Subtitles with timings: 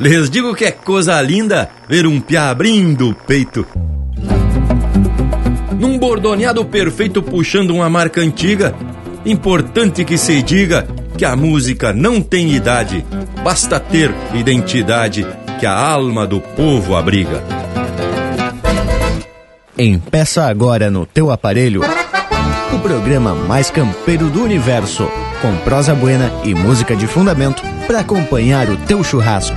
[0.00, 3.66] Les digo que é coisa linda ver um piá abrindo o peito.
[5.78, 8.74] Num bordoneado perfeito puxando uma marca antiga,
[9.24, 10.86] importante que se diga
[11.16, 13.04] que a música não tem idade,
[13.42, 15.26] basta ter identidade
[15.60, 17.42] que a alma do povo abriga.
[19.78, 21.82] Empeça agora no teu aparelho
[22.74, 25.08] o programa mais campeiro do universo,
[25.40, 29.56] com prosa buena e música de fundamento para acompanhar o teu churrasco.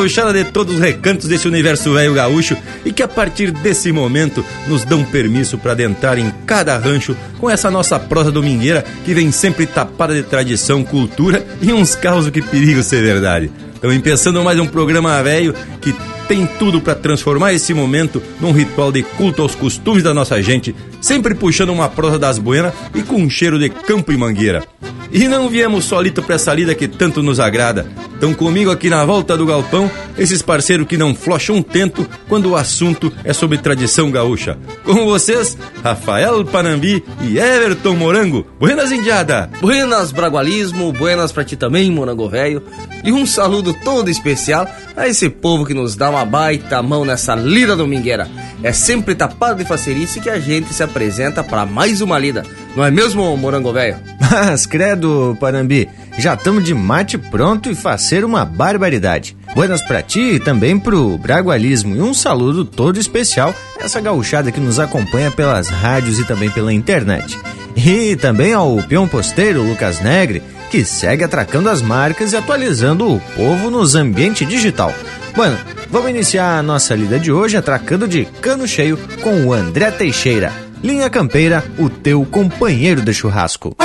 [0.00, 2.56] Buenas gauchadas de todos os recantos desse universo velho gaúcho
[2.86, 7.50] e que a partir desse momento nos dão permisso para adentrar em cada rancho com
[7.50, 12.40] essa nossa prosa domingueira que vem sempre tapada de tradição, cultura e uns causos que
[12.40, 13.50] perigo ser verdade.
[13.74, 15.94] Estamos pensando mais um programa velho que
[16.26, 20.74] tem tudo para transformar esse momento num ritual de culto aos costumes da nossa gente,
[21.00, 24.64] sempre puxando uma prosa das buenas e com um cheiro de campo e mangueira.
[25.12, 27.86] E não viemos solito pra essa lida que tanto nos agrada.
[28.14, 32.50] Estão comigo aqui na volta do galpão, esses parceiros que não flocham um tento quando
[32.50, 34.58] o assunto é sobre tradição gaúcha.
[34.84, 38.46] Com vocês, Rafael Panambi e Everton Morango.
[38.58, 39.50] Buenas, Indiada!
[39.60, 42.62] Buenas, Bragualismo, buenas pra ti também, Morango Velho.
[43.02, 47.34] E um saludo todo especial a esse povo que nos dá uma baita mão nessa
[47.34, 48.28] lida domingueira.
[48.62, 52.44] é sempre tapado de facerice que a gente se apresenta para mais uma lida.
[52.76, 53.96] Não é mesmo, Morango Velho?
[54.30, 54.99] Mas, credo,
[55.38, 55.88] Parambi,
[56.18, 59.36] já estamos de mate pronto e fazer uma barbaridade.
[59.54, 64.52] Buenas pra ti e também pro Bragualismo e um saludo todo especial a essa gauchada
[64.52, 67.38] que nos acompanha pelas rádios e também pela internet.
[67.76, 73.20] E também ao peão posteiro Lucas Negre, que segue atracando as marcas e atualizando o
[73.36, 74.94] povo nos ambiente digital.
[75.36, 75.58] Mano,
[75.90, 80.52] vamos iniciar a nossa lida de hoje atracando de cano cheio com o André Teixeira.
[80.82, 83.76] Linha Campeira, o teu companheiro de churrasco.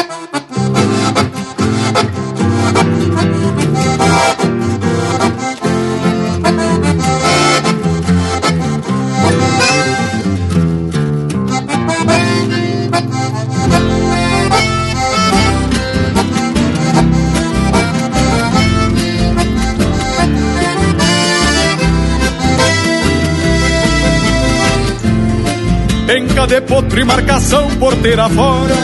[26.48, 28.76] De potro e marcação porteira fora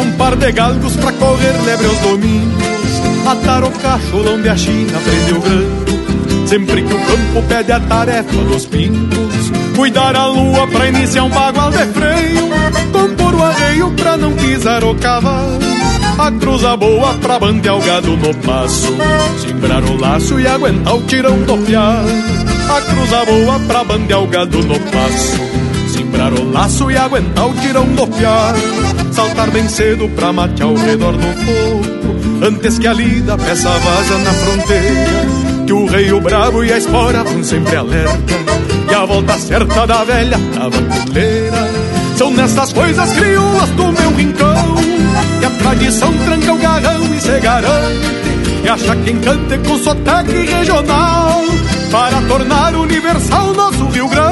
[0.00, 2.62] Um par de galgos pra correr lebre aos domingos
[3.26, 8.32] Atar o cacholão de a China prendeu grando Sempre que o campo pede a tarefa
[8.32, 12.48] dos pingos Cuidar a lua pra iniciar um bagual de freio
[12.90, 15.60] Compor o arreio pra não pisar o cavalo
[16.18, 18.94] a cruza boa pra bandear o gado no passo
[19.38, 22.04] Simbrar o laço e aguentar o tirão do piar
[22.68, 25.71] A cruza boa pra bandear o gado no passo
[26.22, 28.54] Segurar o laço e aguentar o tirão do piar.
[29.10, 34.18] Saltar bem cedo pra matear ao redor do fogo Antes que a lida peça vaza
[34.18, 35.66] na fronteira.
[35.66, 38.34] Que o rei, o bravo e a espora vão sempre alerta.
[38.88, 41.70] E a volta certa da velha tabaculeira
[42.16, 44.76] São nessas coisas crioulas do meu rincão
[45.38, 48.22] Que a tradição tranca o garrão e se garante.
[48.64, 51.42] E acha quem cante com sotaque regional
[51.90, 54.31] para tornar universal nosso Rio Grande.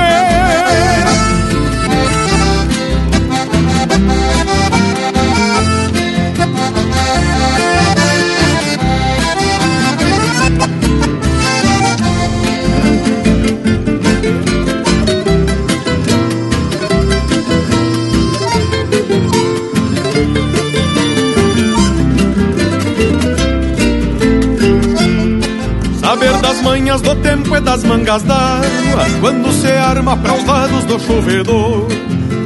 [27.71, 31.87] Das mangas d'água Quando se arma para os lados do chovedor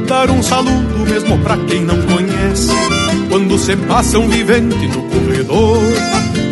[0.06, 2.70] Dar um saludo mesmo pra quem não conhece
[3.28, 5.82] Quando se passa um vivente no corredor.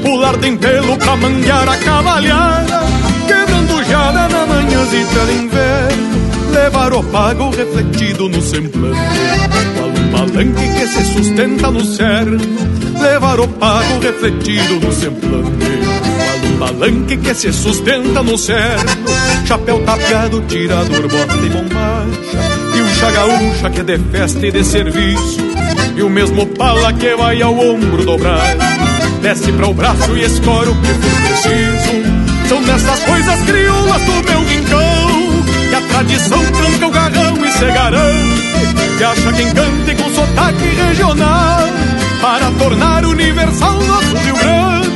[0.02, 2.80] Pular de pelo pra manguear a cavalhada
[3.28, 6.50] Quebrando jada na manhãzita de inverno.
[6.52, 8.98] Levar o pago refletido no semblante
[9.76, 12.38] Qual um palanque que se sustenta no cerno
[13.00, 16.13] Levar o pago refletido no semblante
[16.58, 18.90] palanque que se sustenta no cerno,
[19.46, 24.64] chapéu tapeado, tirador, bota e bombacha, e um chagaúcha que é de festa e de
[24.64, 25.40] serviço,
[25.96, 28.56] e o mesmo pala que vai ao ombro dobrar,
[29.22, 32.24] desce para o braço e escora o que for preciso.
[32.48, 37.64] São nessas coisas crioulas do meu rincão, que a tradição tranca o garrão e se
[37.64, 41.68] garante, que acha quem cante com sotaque regional,
[42.20, 44.93] para tornar universal nosso Rio Grande.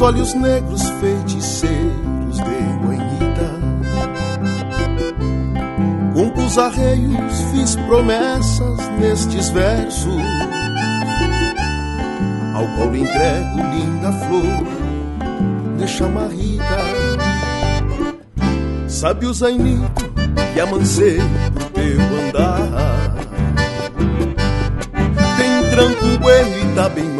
[0.00, 3.60] olhos negros feiticeiros de manhita.
[6.14, 10.22] Com os arreios fiz promessas nestes versos
[12.54, 16.64] ao qual entrego linda flor de chamarrita.
[18.88, 20.12] Sabe o zainito
[20.52, 21.18] que amancei
[21.54, 23.14] pro teu andar.
[25.36, 27.19] Tem tranco bueno e tá bem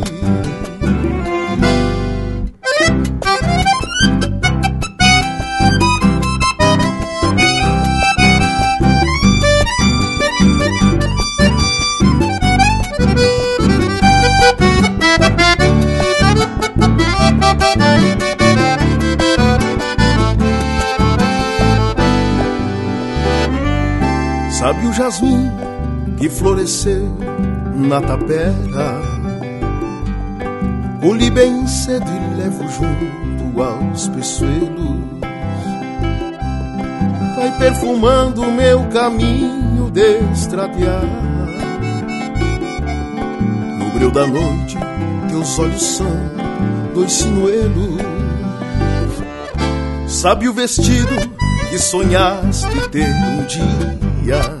[25.21, 25.51] Jasmim
[26.17, 27.15] que floresceu
[27.75, 29.01] na tapera?
[30.99, 35.01] Colhi bem cedo e levo junto aos peçoelos.
[37.35, 41.03] Vai perfumando o meu caminho de estradear.
[43.79, 44.77] No breu da noite,
[45.29, 46.11] teus olhos são
[46.93, 48.01] dois sinuelos.
[50.07, 51.15] Sabe o vestido
[51.69, 54.60] que sonhaste ter um dia?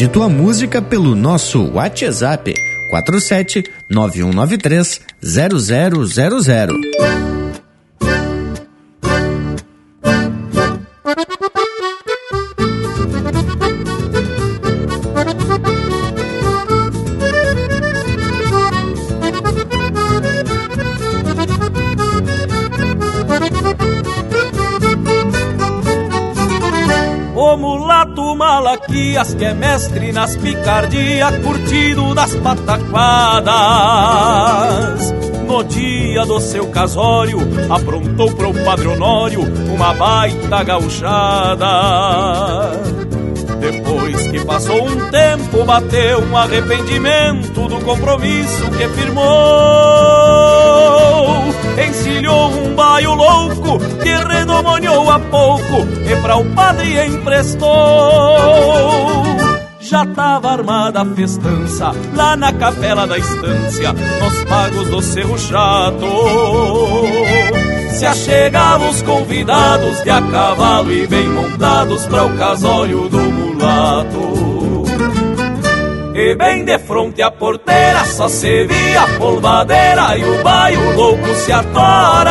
[0.00, 2.54] Pede tua música pelo nosso WhatsApp
[2.88, 6.74] 47 9193 0000.
[27.36, 29.52] O mulato Malaquias, que é
[30.12, 33.50] nas picardias, curtido das pataquadas.
[35.46, 39.40] No dia do seu casório, aprontou pro Padre Honório
[39.72, 41.66] uma baita gauchada.
[43.58, 49.24] Depois que passou um tempo, bateu um arrependimento do compromisso que firmou.
[51.88, 57.70] Encilhou um baio louco que redomoniou a pouco e pra o padre emprestou.
[59.90, 66.06] Já tava armada a festança lá na capela da estância, nos pagos do Cerro Chato.
[67.90, 74.30] se achegavam os convidados de a cavalo e bem montados para o casório do mulato.
[76.14, 81.34] E bem de fronte à porteira só se via a polvadeira e o baio louco
[81.34, 82.30] se atora.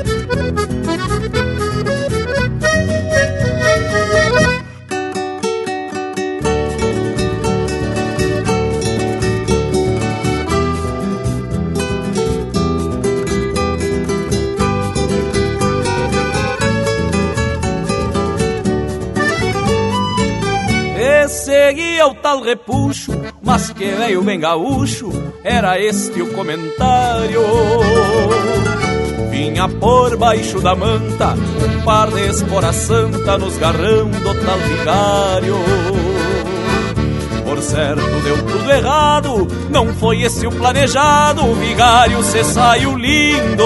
[21.61, 23.11] Seguia o tal repuxo,
[23.43, 25.11] mas que veio bem gaúcho,
[25.43, 27.41] era este o comentário.
[29.29, 35.55] Vinha por baixo da manta, um par de espora santa nos garrão do tal vigário.
[37.45, 43.65] Por certo deu tudo errado, não foi esse o planejado, o vigário se saiu lindo.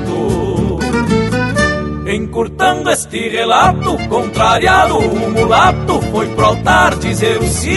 [2.05, 7.71] Encurtando este relato, contrariado, o mulato foi pro altar dizer o sim.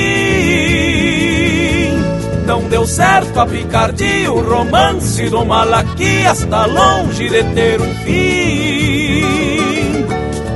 [2.47, 9.25] Não deu certo a picardia, o romance do Malaquias está longe de ter um fim.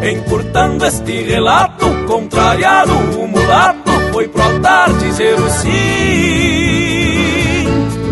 [0.02, 6.88] Encurtando este relato, contrariado, o mulato foi pro altar dizer o sim.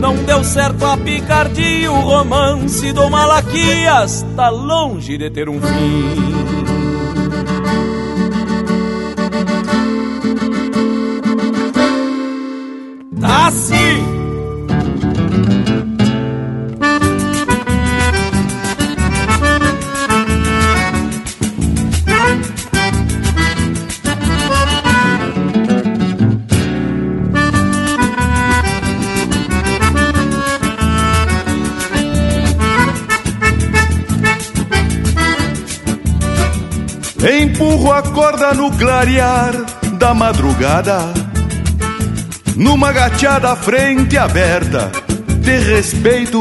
[0.07, 6.15] Não deu certo a picardia, o romance do Malaquias tá longe de ter um fim.
[13.21, 14.16] Tá sim!
[37.97, 39.55] Empurro a corda no clarear
[39.95, 40.99] da madrugada
[42.55, 44.91] Numa gateada frente aberta
[45.41, 46.41] de respeito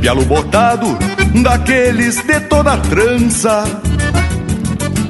[0.00, 0.98] Pialo botado
[1.42, 3.64] daqueles de toda trança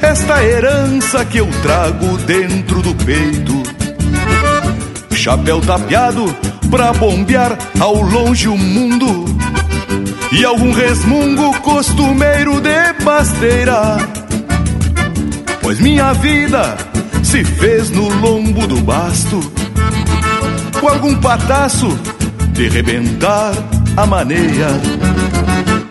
[0.03, 3.63] Esta herança que eu trago dentro do peito
[5.15, 6.35] Chapéu tapeado
[6.71, 9.25] pra bombear ao longe o mundo
[10.33, 14.24] e algum resmungo costumeiro de pasteira.
[15.75, 16.77] Pois minha vida
[17.25, 19.41] se fez no lombo do basto,
[20.79, 21.99] com algum pataço
[22.53, 23.53] de rebentar
[23.97, 24.69] a maneia.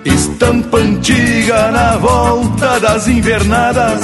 [0.05, 3.99] Estampa antiga na volta das invernadas,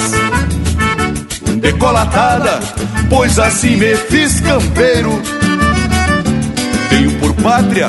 [1.62, 2.60] decolatada,
[3.08, 5.18] pois assim me fiz campeiro.
[6.90, 7.88] Tenho por pátria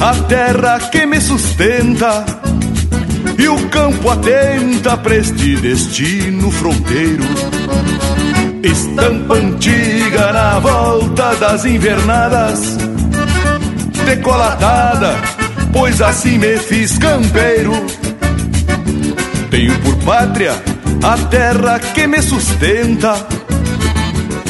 [0.00, 2.24] a terra que me sustenta
[3.38, 7.22] e o campo atenta para este destino fronteiro.
[8.62, 12.76] Estampa antiga na volta das invernadas,
[14.04, 15.14] decolatada,
[15.72, 17.72] pois assim me fiz campeiro.
[19.50, 20.52] Tenho por pátria
[21.02, 23.14] a terra que me sustenta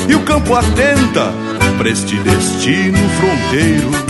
[0.09, 1.31] e o campo atenta
[1.77, 4.08] para este destino fronteiro.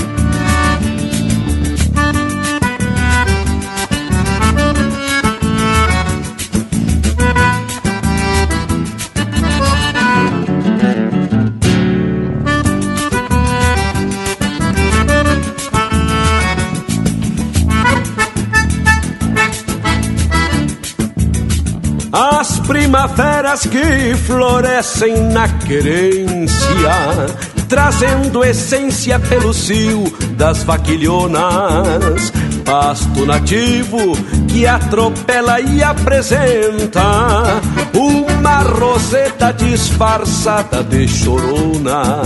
[22.69, 27.27] Primaveras que florescem na querência,
[27.67, 32.31] trazendo essência pelo cio das vaquilhonas.
[32.67, 34.13] Pasto nativo
[34.49, 37.63] que atropela e apresenta
[37.95, 42.23] uma roseta disfarçada de chorona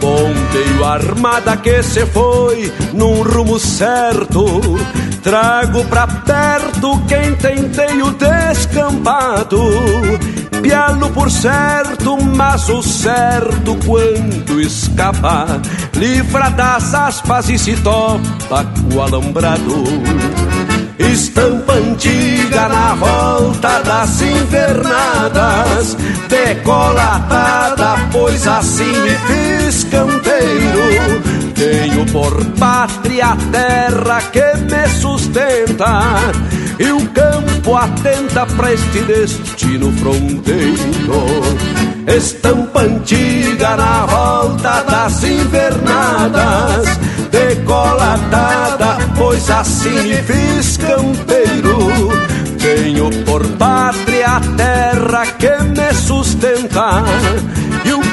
[0.00, 4.46] Ponteio armada que se foi num rumo certo.
[5.22, 9.60] Trago pra perto quem tentei o descampado.
[10.62, 15.46] Pialo por certo, mas o certo quando escapa,
[15.94, 19.84] livra das aspas e se topa com o alambrado.
[20.98, 25.96] Estampa antiga na volta das invernadas,
[26.28, 31.39] decolatada, pois assim me fiz campeiro.
[31.60, 36.32] Tenho por pátria a terra que me sustenta
[36.78, 41.42] e o campo atenta para este destino fronteiro.
[42.06, 46.98] Estampa antiga na volta das invernadas,
[47.30, 52.08] decolatada, pois assim me fiz campeiro.
[52.58, 57.04] Tenho por pátria a terra que me sustenta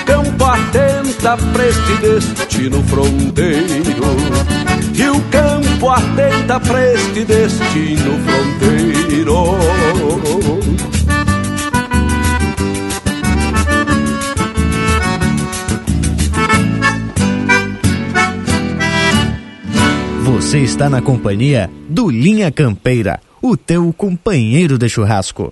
[0.08, 4.08] campo atenta para este destino fronteiro.
[4.96, 9.58] E o campo atenta para este destino fronteiro.
[20.24, 25.52] Você está na companhia do Linha Campeira, o teu companheiro de churrasco.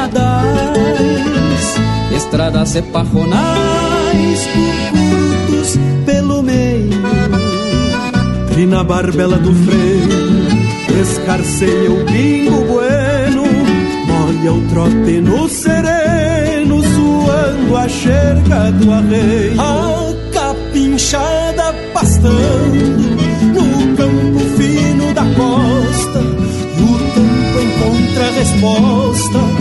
[2.31, 4.47] estradas e parronais,
[4.87, 7.01] curtos pelo meio.
[8.57, 13.43] E na barbela do freio, escarceia o pingo bueno,
[14.07, 19.59] molha o trote no sereno, suando a xerga do arreio.
[19.59, 23.11] A capinchada pastando
[23.51, 26.19] no campo fino da costa,
[27.61, 29.60] encontra resposta no que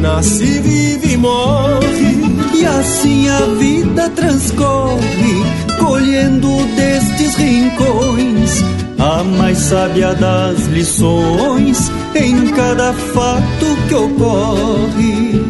[0.00, 2.20] nasce, vive e morre.
[2.54, 5.44] E assim a vida transcorre,
[5.78, 8.64] colhendo destes rincões
[8.98, 15.40] a mais sábia das lições em cada fato que ocorre.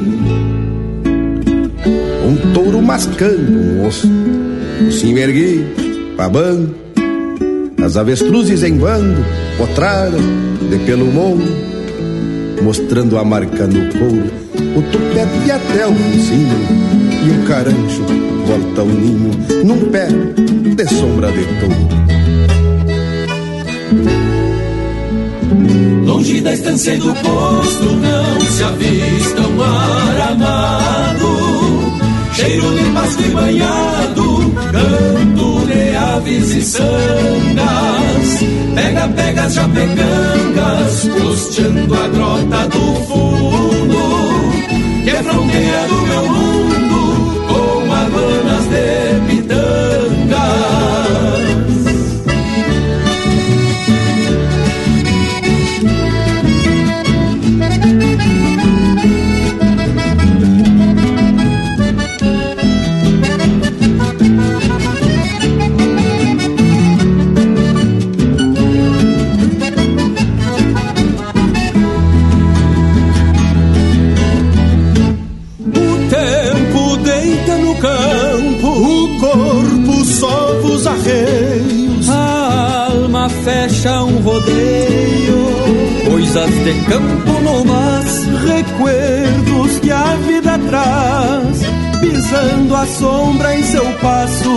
[2.27, 4.09] Um touro mascando um osso,
[4.87, 5.65] o sim erguei,
[6.17, 6.75] babando,
[7.85, 9.25] as avestruzes em bando,
[9.59, 10.19] potrada
[10.71, 11.71] de pelo mundo
[12.63, 14.31] mostrando a marca no couro,
[14.77, 16.61] o tupete até o focinho,
[17.25, 18.05] e o carancho
[18.47, 19.31] volta ao ninho,
[19.65, 22.01] num pé de sombra de touro.
[26.05, 31.29] Longe da estância e do posto não se avista um aramado,
[32.33, 38.41] cheiro de pasto e banhado, canto de aves e sangas,
[38.75, 44.20] pega, pega as japecangas, costeando a grota do fundo, é
[45.31, 46.30] fronteira do meu
[84.51, 85.39] rodeio,
[86.11, 91.63] coisas de campo no mas, Recuerdos que a vida traz,
[92.01, 94.51] pisando a sombra em seu passo.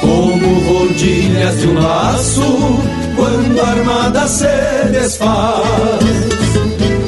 [0.00, 2.80] como rodilhas de um laço,
[3.16, 4.46] quando a armada se
[4.90, 6.02] desfaz.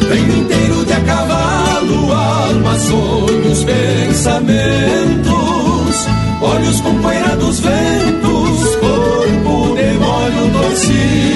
[0.09, 5.35] Vem inteiro de a cavalo, alma, sonhos, pensamentos,
[6.41, 9.75] olhos com poeira dos ventos, corpo
[10.75, 11.34] torcido, alma de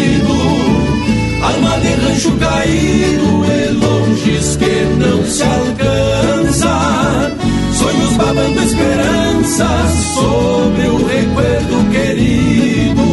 [2.08, 7.30] rancho caído e longes que não se alcança,
[7.74, 13.04] sonhos babando esperanças sobre o recuerdo querido,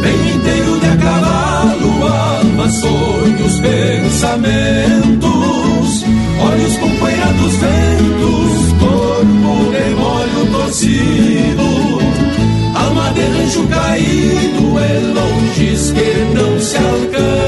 [0.00, 5.28] vem inteiro de a cavalo, alma, sonhos, pensamentos,
[6.40, 11.68] olhos com poeira dos ventos, corpo de molho torcido.
[12.74, 13.22] Alma de
[13.66, 17.47] caído é longes que não se alcança.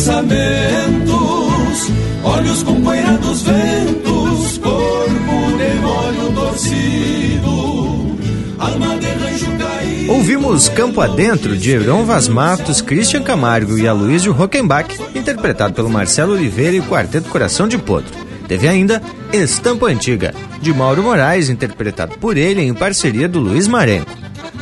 [0.00, 1.90] Pensamentos.
[2.24, 8.16] Olhos com poeira dos ventos, corpo de molho torcido.
[8.58, 10.12] Alma de rancho caído.
[10.12, 16.32] Ouvimos Campo Adentro de Heron Vaz Matos, Christian Camargo e Aloysio Rockenbach, interpretado pelo Marcelo
[16.32, 18.18] Oliveira e Quarteto Coração de Potro.
[18.48, 24.19] Teve ainda Estampa Antiga, de Mauro Moraes, interpretado por ele em parceria do Luiz Marenco.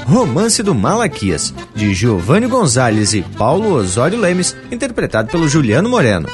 [0.09, 6.27] Romance do Malaquias, de Giovanni Gonzalez e Paulo Osório Lemes, interpretado pelo Juliano Moreno.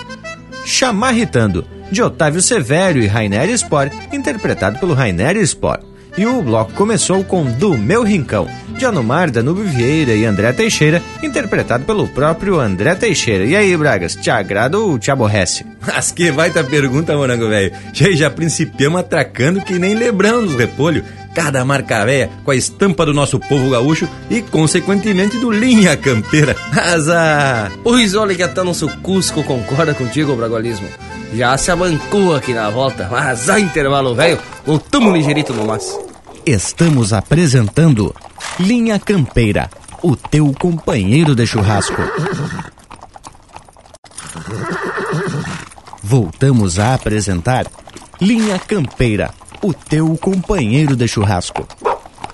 [0.64, 5.80] Chamarritando, de Otávio Severo e Rainer Spor, interpretado pelo Rainer Spor.
[6.16, 8.46] E o bloco começou com Do Meu Rincão,
[8.78, 13.44] de Anomar, Danube Vieira e André Teixeira, interpretado pelo próprio André Teixeira.
[13.44, 15.66] E aí, Bragas, te agrada ou te aborrece?
[15.84, 17.72] Mas que baita pergunta, morango velho.
[17.92, 21.04] Já, já principiamos atracando que nem lembrando dos repolho.
[21.34, 26.56] Cada marca véia com a estampa do nosso povo gaúcho e, consequentemente, do linha campeira.
[26.72, 27.72] Azar!
[27.82, 30.88] Pois olha que até nosso Cusco concorda contigo, Bragualismo.
[31.34, 35.98] Já se abancou aqui na volta, mas a intervalo velho, voltamos ligeirito no mas.
[36.46, 38.14] Estamos apresentando
[38.60, 39.68] Linha Campeira,
[40.02, 42.00] o teu companheiro de churrasco.
[46.02, 47.66] Voltamos a apresentar
[48.20, 49.32] Linha Campeira,
[49.64, 51.66] o teu companheiro de churrasco.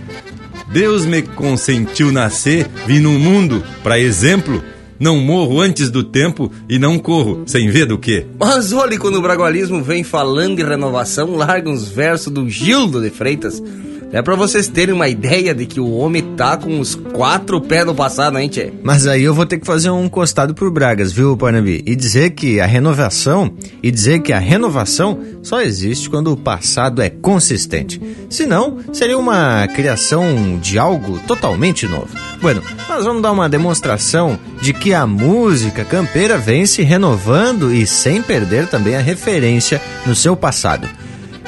[0.71, 4.63] Deus me consentiu nascer, vim no mundo, para exemplo,
[4.97, 8.25] não morro antes do tempo e não corro sem ver do que.
[8.39, 13.09] Mas olhe quando o bragualismo vem falando de renovação, larga uns versos do Gildo de
[13.09, 13.61] Freitas.
[14.13, 17.85] É pra vocês terem uma ideia de que o homem tá com os quatro pés
[17.85, 18.69] no passado, hein, tchê?
[18.83, 21.81] Mas aí eu vou ter que fazer um costado pro Bragas, viu, Parnabi?
[21.85, 27.01] E dizer que a renovação, e dizer que a renovação só existe quando o passado
[27.01, 28.01] é consistente.
[28.29, 32.09] Senão, seria uma criação de algo totalmente novo.
[32.41, 37.87] Bueno, nós vamos dar uma demonstração de que a música campeira vem se renovando e
[37.87, 40.89] sem perder também a referência no seu passado.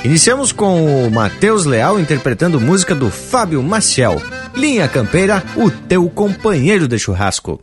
[0.04, 4.22] Iniciamos com o Matheus Leal interpretando música do Fábio Maciel.
[4.54, 7.58] Linha Campeira, o teu companheiro de churrasco.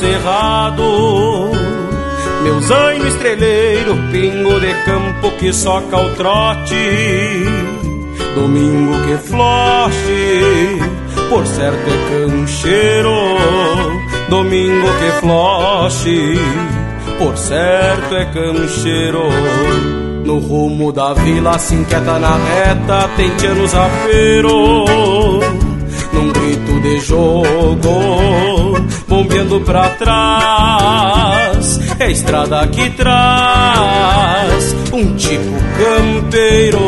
[0.00, 1.50] Cerrado.
[2.42, 6.74] Meu zaino estreleiro, pingo de campo que soca o trote.
[8.34, 10.78] Domingo que floche
[11.30, 13.14] por certo é cancheiro,
[14.28, 16.38] domingo que floche,
[17.18, 19.22] por certo é cancheiro.
[20.24, 24.84] No rumo da vila se inquieta na reta, tem anos apero.
[26.12, 28.59] Num grito de jogo,
[29.08, 36.80] bombeando pra trás, é a estrada que traz um tipo campeiro.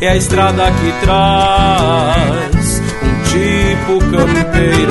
[0.00, 4.89] É a estrada que traz um tipo campeiro.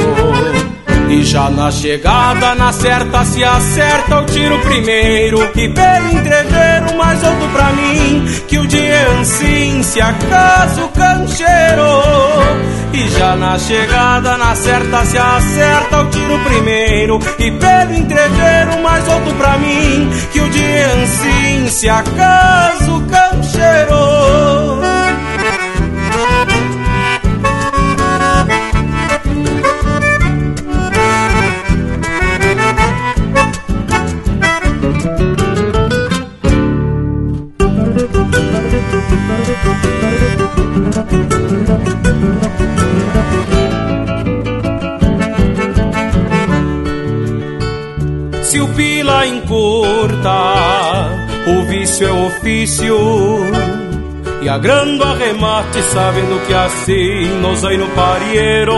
[1.10, 5.42] E já na chegada, na certa se acerta o tiro primeiro.
[5.56, 12.04] E pelo entreveiro mais outro pra mim Que o dia assim se acaso cancheiro.
[12.94, 17.20] E já na chegada, na certa se acerta o tiro primeiro.
[17.40, 24.49] E pelo entreveiro mais outro pra mim Que o dia assim se acaso cancheiro
[51.48, 52.98] o vício é ofício.
[54.42, 58.76] E agrando arremate, sabendo que assim nos aí no parieiro.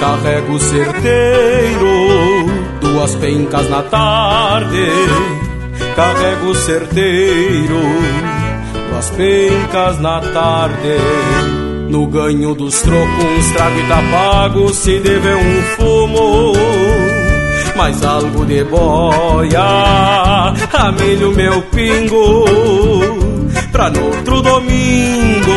[0.00, 2.46] Carrego certeiro,
[2.80, 4.86] duas pencas na tarde.
[5.96, 7.80] Carrego certeiro,
[8.90, 10.98] duas pencas na tarde.
[11.88, 16.75] No ganho dos trocos, trago e pago, se deve um fumo
[17.76, 22.44] mais algo de boia, amelho meu pingo,
[23.70, 25.52] pra outro domingo.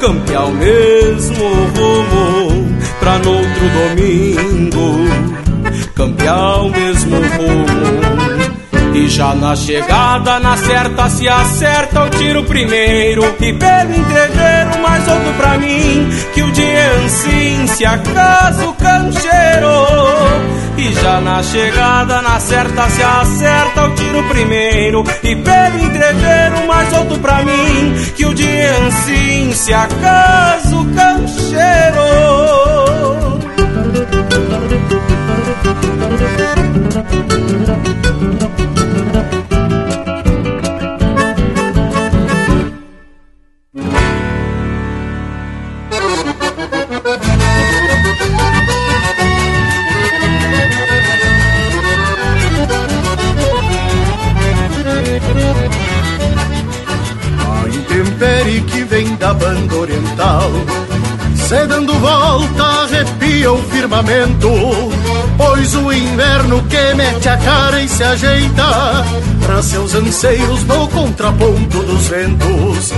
[0.00, 1.44] Campear o mesmo
[1.76, 5.06] rumo, pra outro domingo.
[5.94, 8.21] Campear o mesmo rumo.
[8.94, 13.24] E já na chegada, na certa se acerta o tiro primeiro.
[13.40, 16.08] E pelo entreveiro mais outro pra mim.
[16.34, 20.52] Que o dia assim se acaso cancheiro.
[20.76, 25.04] E já na chegada, na certa se acerta o tiro primeiro.
[25.22, 27.94] E pelo entreveiro mais outro pra mim.
[28.14, 32.01] Que o dia assim se acaso cancheiro
[65.36, 69.04] Pois o inverno que mete a cara e se ajeita
[69.44, 72.92] Pra seus anseios no contraponto dos ventos.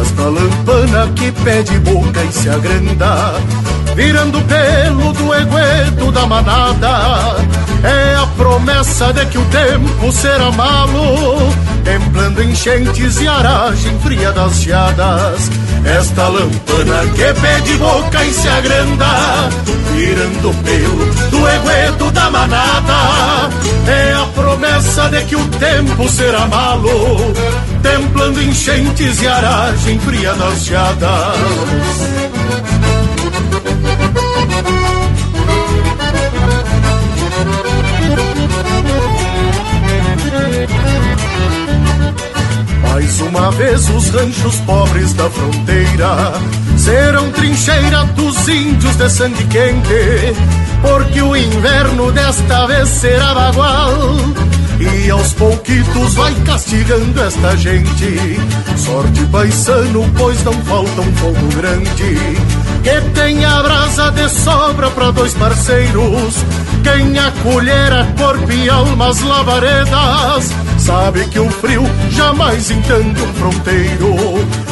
[0.00, 3.34] Esta lampana que pede boca e se agranda
[3.96, 7.36] Virando pelo do egueto da manada
[7.82, 14.60] É a promessa de que o tempo será malo Templando enchentes e aragem fria das
[14.60, 15.50] geadas.
[15.84, 19.48] Esta lampana que pede boca e se agranda
[19.98, 23.50] Virando pelo do egueto da manada.
[23.84, 27.34] É a promessa de que o tempo será malo
[27.82, 31.08] Templando enchentes e aragem fria das geadas.
[42.82, 50.34] Mais uma vez os ranchos pobres da fronteira serão trincheira dos índios de sangue quente,
[50.80, 53.92] porque o inverno desta vez será bagual.
[54.80, 58.40] E aos pouquitos vai castigando esta gente.
[58.76, 62.18] Sorte paisano, pois não falta um fogo grande.
[62.82, 66.36] Que tenha brasa de sobra para dois parceiros.
[66.82, 71.82] Quem acolher a corpo e alma as lavaredas Sabe que o frio
[72.12, 74.16] jamais entende um fronteiro.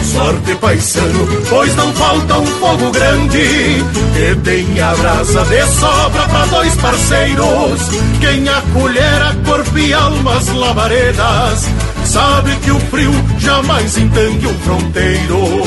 [0.02, 6.74] Sorte paisano, pois não falta um fogo grande Que tenha brasa de sobra para dois
[6.76, 7.80] parceiros.
[8.18, 11.68] Quem acolher a corpo e alma as lavaredas
[12.06, 15.66] Sabe que o frio jamais entende um fronteiro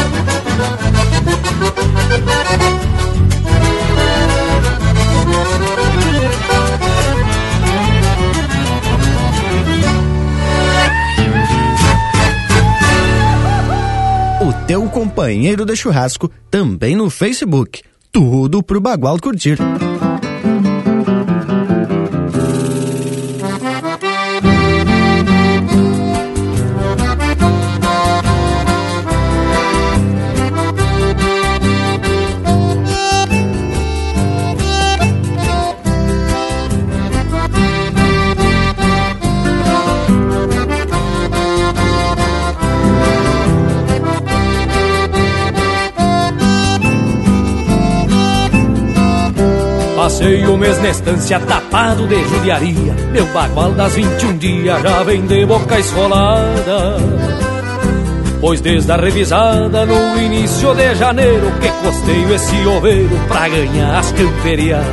[14.41, 17.83] O teu companheiro de churrasco também no Facebook.
[18.11, 19.57] Tudo pro Bagual curtir.
[50.21, 52.93] Passei o mês na estância tapado de judiaria.
[53.11, 56.97] Meu bagual das 21 dias já vem de boca esfolada.
[58.39, 64.11] Pois desde a revisada no início de janeiro Que costeio esse oveiro pra ganhar as
[64.11, 64.85] camperiadas.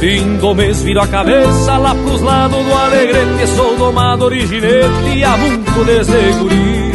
[0.00, 5.24] Fim do mês viro a cabeça lá pros lados do Alegrete Sou domado originete e
[5.24, 6.87] há muito desde guri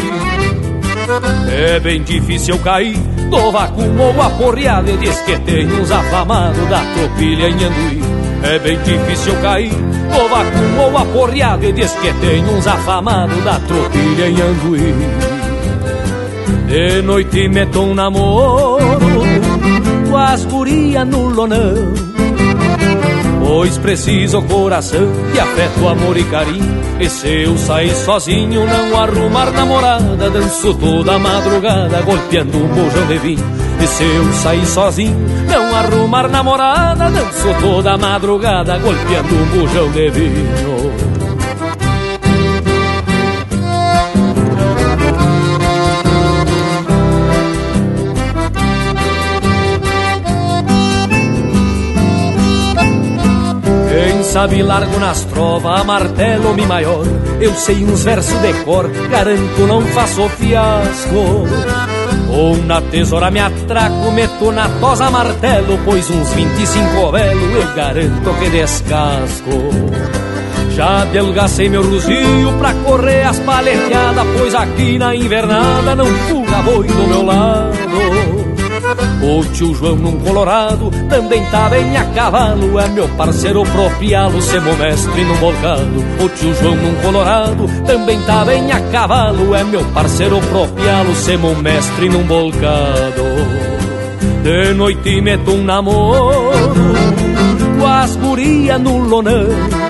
[1.50, 2.96] É bem difícil cair
[3.30, 8.02] do vacum ou aporreado E diz que tem uns afamados da tropilha em Anduí.
[8.42, 13.58] É bem difícil cair do vacum ou aporreado E diz que tem uns afamados da
[13.60, 14.94] tropilha em Anduí.
[16.68, 18.98] De noite meto um namoro
[20.10, 22.14] Com as gurias no lonão
[23.46, 26.80] Pois preciso coração de afeto, amor e carinho.
[26.98, 30.30] E se eu sair sozinho não arrumar namorada.
[30.30, 33.44] Danço toda madrugada golpeando um bojão de vinho.
[33.82, 35.16] E se eu sair sozinho
[35.46, 37.10] não arrumar namorada.
[37.10, 40.83] Danço toda madrugada golpeando um bojão de vinho
[54.34, 57.04] sabe largo nas trovas, a martelo mi maior.
[57.40, 61.46] Eu sei uns versos de cor, garanto não faço fiasco.
[62.36, 68.34] Ou na tesoura me atraco, meto na tosa martelo, pois uns 25 velo eu garanto
[68.40, 69.70] que descasco.
[70.70, 76.88] Já adelgacei meu ruzio pra correr as paleteadas, pois aqui na invernada não fuga boi
[76.88, 78.43] do meu lado.
[79.22, 84.76] O tio João num colorado também tá bem a cavalo É meu parceiro propialo, semo
[84.76, 89.84] mestre num bolcado O tio João num colorado também tá bem a cavalo É meu
[89.86, 93.24] parceiro propialo, semo mestre num bolcado
[94.42, 96.52] De noite meto um namoro
[97.78, 99.83] Com as gurias no lonão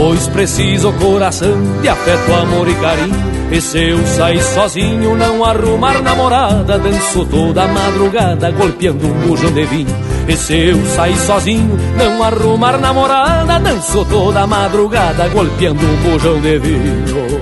[0.00, 6.00] Pois preciso coração de afeto, amor e carinho e se eu sair sozinho, não arrumar
[6.00, 9.94] namorada, danço toda madrugada, golpeando um bujão de vinho.
[10.28, 16.58] E se eu sair sozinho, não arrumar namorada, danço toda madrugada, golpeando um bujão de
[16.60, 17.39] vinho.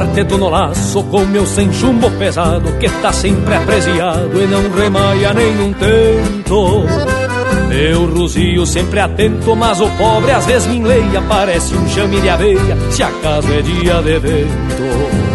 [0.00, 5.34] Quarteto no laço com meu sem chumbo pesado que tá sempre apreciado e não remaia
[5.34, 6.84] nenhum tento.
[7.68, 12.30] Meu ruzio sempre atento, mas o pobre às vezes me enleia, parece um chame de
[12.30, 15.30] aveia, se acaso é dia de vento.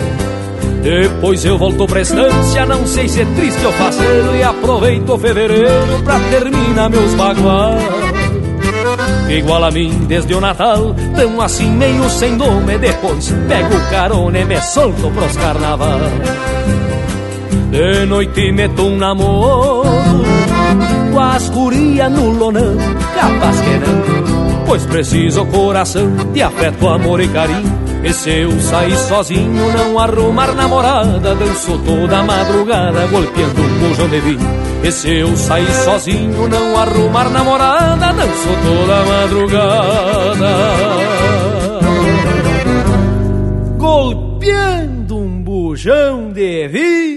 [0.82, 6.02] Depois eu volto pra estância, não sei se é triste ou faceiro, e aproveito fevereiro
[6.04, 8.05] pra terminar meus baguais
[9.30, 12.78] igual a mim desde o Natal, tão assim meio sem nome.
[12.78, 16.00] Depois pego carona e me solto pros carnaval.
[17.72, 19.90] De noite meto um namoro
[21.12, 22.78] com as gurias no lonão,
[23.16, 24.66] capaz que não.
[24.66, 29.98] Pois precisa o coração de afeto, amor e carinho E se eu sair sozinho, não
[29.98, 34.40] arrumar namorada Danço toda madrugada, golpeando um bujão de vinho.
[34.84, 40.52] E se eu sair sozinho, não arrumar namorada Danço toda madrugada.
[43.76, 47.15] Golpeando um bujão de vinho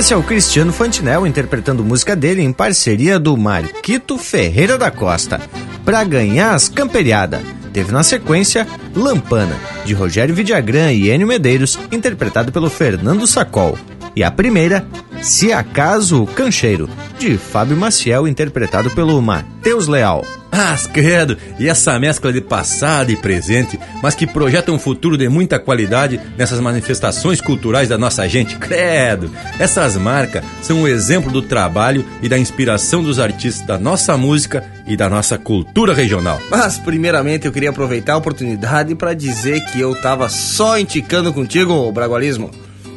[0.00, 5.38] Esse é o Cristiano Fantinel interpretando música dele em parceria do Marquito Ferreira da Costa,
[5.84, 7.42] Pra Ganhar as Camperiada.
[7.70, 13.78] Teve na sequência Lampana, de Rogério Vidagrã e Enio Medeiros, interpretado pelo Fernando Sacol.
[14.16, 14.86] E a primeira,
[15.22, 20.24] Se Acaso o Cancheiro, de Fábio Maciel, interpretado pelo Matheus Leal.
[20.50, 21.36] Ah, credo!
[21.58, 26.18] E essa mescla de passado e presente, mas que projeta um futuro de muita qualidade
[26.38, 29.30] nessas manifestações culturais da nossa gente, credo!
[29.58, 34.64] Essas marcas são um exemplo do trabalho e da inspiração dos artistas da nossa música
[34.86, 36.40] e da nossa cultura regional.
[36.50, 41.92] Mas, primeiramente, eu queria aproveitar a oportunidade para dizer que eu tava só indicando contigo,
[41.92, 42.50] Bragualismo.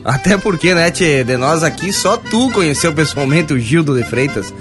[0.03, 4.53] Até porque, né, tchê, de nós aqui, só tu conheceu pessoalmente o Gildo de Freitas.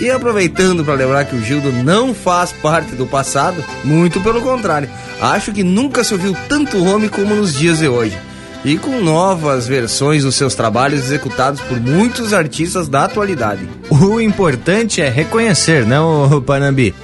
[0.00, 4.88] E aproveitando para lembrar que o Gildo não faz parte do passado, muito pelo contrário.
[5.20, 8.16] Acho que nunca se ouviu tanto homem como nos dias de hoje.
[8.64, 13.68] E com novas versões dos seus trabalhos executados por muitos artistas da atualidade.
[13.88, 16.94] O importante é reconhecer, não, Panambi?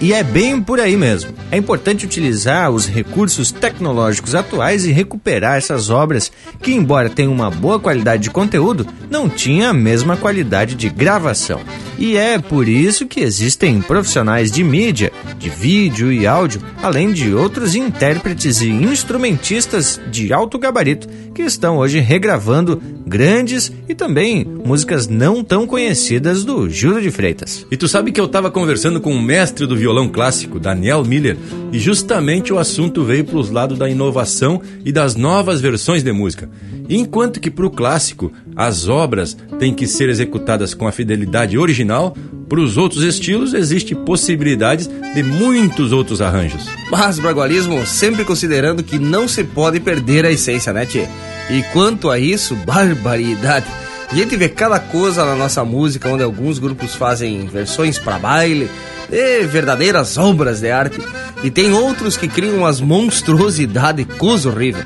[0.00, 1.34] E é bem por aí mesmo.
[1.50, 6.32] É importante utilizar os recursos tecnológicos atuais e recuperar essas obras
[6.62, 11.60] que, embora tenham uma boa qualidade de conteúdo, não tinham a mesma qualidade de gravação.
[11.98, 17.34] E é por isso que existem profissionais de mídia, de vídeo e áudio, além de
[17.34, 25.08] outros intérpretes e instrumentistas de alto gabarito que estão hoje regravando grandes e também músicas
[25.08, 27.66] não tão conhecidas do Júlio de Freitas.
[27.70, 31.36] E tu sabe que eu estava conversando com o mestre do violão clássico, Daniel Miller,
[31.72, 36.12] e justamente o assunto veio para os lados da inovação e das novas versões de
[36.12, 36.48] música.
[36.88, 42.16] Enquanto que para o clássico, as obras têm que ser executadas com a fidelidade original,
[42.48, 46.66] para os outros estilos existe possibilidades de muitos outros arranjos.
[46.90, 51.06] Mas, Bragualismo, sempre considerando que não se pode perder a essência, né, tchê?
[51.48, 53.66] E quanto a isso, barbaridade.
[54.10, 58.68] A gente vê cada coisa na nossa música, onde alguns grupos fazem versões para baile,
[59.10, 61.00] de verdadeiras obras de arte,
[61.42, 64.84] e tem outros que criam umas monstruosidades, coisa horrível.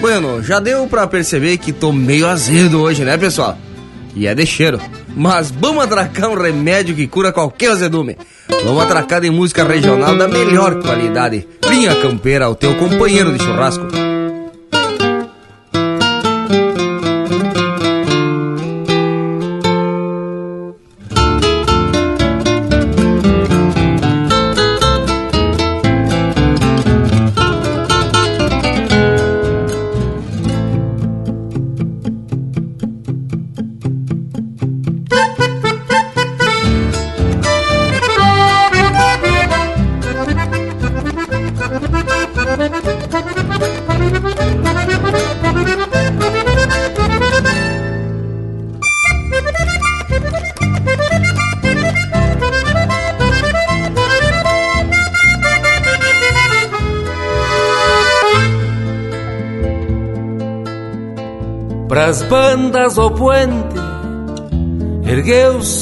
[0.00, 3.58] Bueno, já deu para perceber que tô meio azedo hoje, né, pessoal?
[4.14, 4.80] E é de cheiro.
[5.16, 8.16] Mas vamos atracar um remédio que cura qualquer azedume.
[8.64, 11.46] Vamos atracar de música regional da melhor qualidade.
[11.68, 14.05] Linha Campeira, o teu companheiro de churrasco.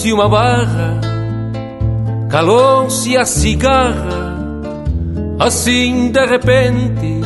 [0.04, 1.00] Ergueu-se uma barra,
[2.28, 4.44] calou-se a cigarra,
[5.38, 7.20] assim de repente,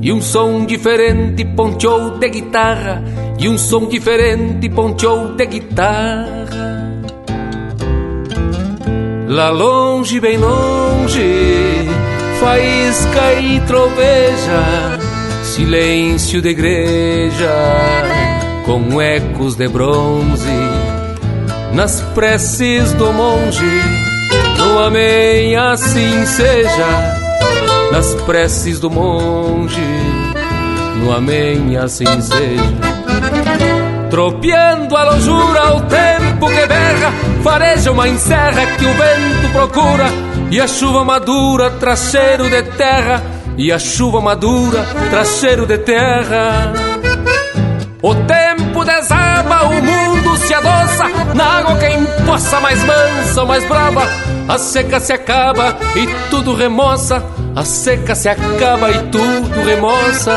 [0.00, 3.02] e um som diferente ponteou de guitarra,
[3.38, 6.60] e um som diferente ponteou de guitarra.
[9.28, 11.88] Lá longe, bem longe,
[12.40, 14.98] faísca e troveja
[15.42, 17.50] silêncio de igreja
[18.64, 20.79] com ecos de bronze
[21.72, 23.82] nas preces do monge
[24.58, 27.16] no amém assim seja
[27.92, 29.80] nas preces do monge
[30.96, 32.90] no amém assim seja
[34.10, 37.12] Tropeando a lojura o tempo que berra
[37.44, 40.06] Fareja uma encerra que o vento procura
[40.50, 43.22] E a chuva madura traz cheiro de terra
[43.62, 46.72] e a chuva madura traz cheiro de terra.
[48.02, 50.19] O tempo desaba, o mundo
[50.50, 54.02] se adoça Na água quem poça mais mansa ou mais brava
[54.48, 57.24] A seca se acaba e tudo remoça
[57.54, 60.36] A seca se acaba e tudo remoça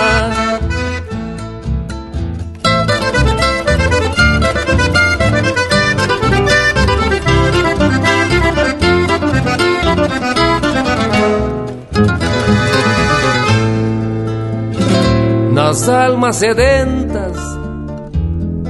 [15.51, 17.63] Nas almas sedentas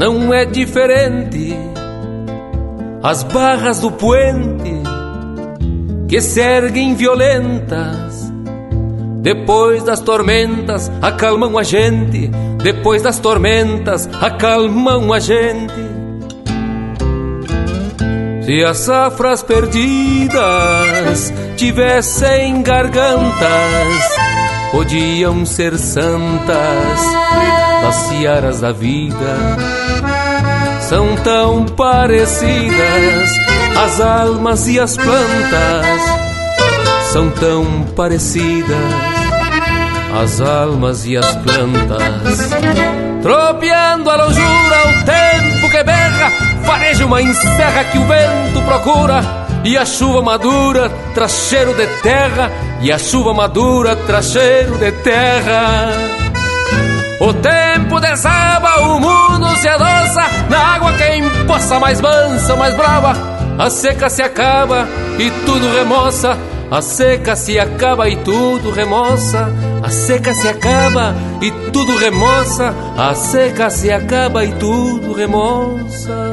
[0.04, 1.33] não é diferente.
[3.04, 4.82] As barras do puente
[6.08, 8.32] que se erguem violentas.
[9.20, 12.32] Depois das tormentas acalmam a gente.
[12.64, 15.74] Depois das tormentas acalmam a gente.
[18.46, 24.16] Se as safras perdidas tivessem gargantas
[24.72, 27.00] podiam ser santas
[27.82, 29.74] das searas da vida.
[30.88, 33.30] São tão parecidas
[33.78, 36.02] as almas e as plantas,
[37.12, 38.78] são tão parecidas
[40.22, 42.50] as almas e as plantas.
[43.22, 46.32] Tropeando a lonjura, o tempo que berra,
[46.64, 52.52] fareja uma encerra que o vento procura e a chuva madura traz cheiro de terra,
[52.82, 55.90] e a chuva madura traz cheiro de terra.
[57.22, 59.33] O tempo desaba, o mundo
[60.50, 63.14] na água quem poça mais mansa, mais brava.
[63.58, 64.88] A seca se acaba
[65.18, 66.38] e tudo remoça,
[66.70, 69.50] a seca se acaba e tudo remoça.
[69.82, 76.33] A seca se acaba e tudo remoça, a seca se acaba e tudo remoça.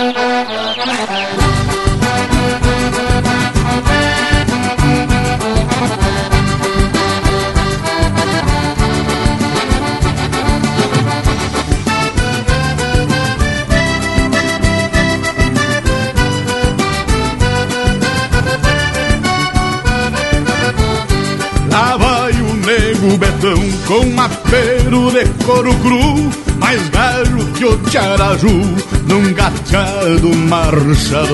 [24.91, 26.29] Apero de couro cru,
[26.59, 28.61] mais velho que o Tiaraju,
[29.07, 31.31] num gateado marchador.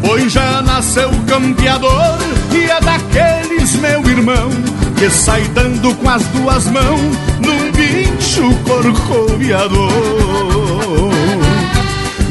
[0.00, 2.18] Pois já nasceu campeador
[2.52, 4.50] e é daqueles, meu irmão,
[4.96, 9.90] que sai dando com as duas mãos num bicho corcoviador.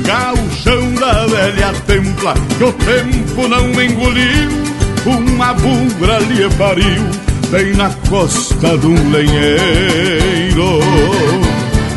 [0.05, 4.64] Gauchão da velha templa, que o tempo não engoliu
[5.05, 10.80] uma bugra lhe pariu bem na costa de um lenheiro.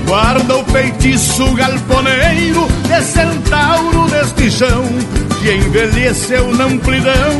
[0.06, 4.84] Guarda o feitiço galponeiro de centauro deste chão
[5.40, 7.32] que envelheceu na amplidão,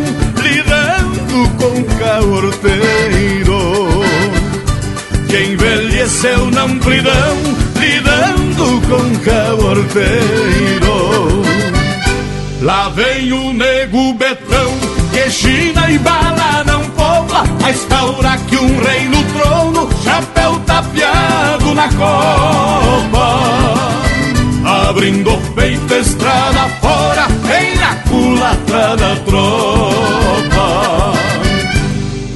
[0.42, 3.60] lidando com caorteiro.
[5.28, 7.36] Que envelheceu na amplidão,
[7.78, 10.86] lidando com caorteiro.
[12.62, 14.72] Lá vem o nego betão
[15.12, 16.95] que China e bala não
[17.66, 23.40] a estaura que um rei no trono, chapéu tapeado na copa.
[24.88, 30.66] Abrindo o peito, estrada fora, vem na culatra da tropa.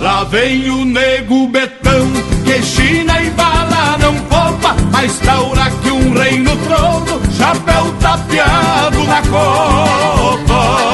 [0.00, 2.10] Lá vem o nego betão,
[2.44, 9.04] que China e bala não poupa, a estaura que um rei no trono, chapéu tapeado
[9.04, 10.90] na copa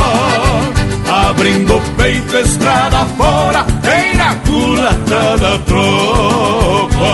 [1.37, 7.13] abrindo o peito estrada fora, tem na culata da tropa.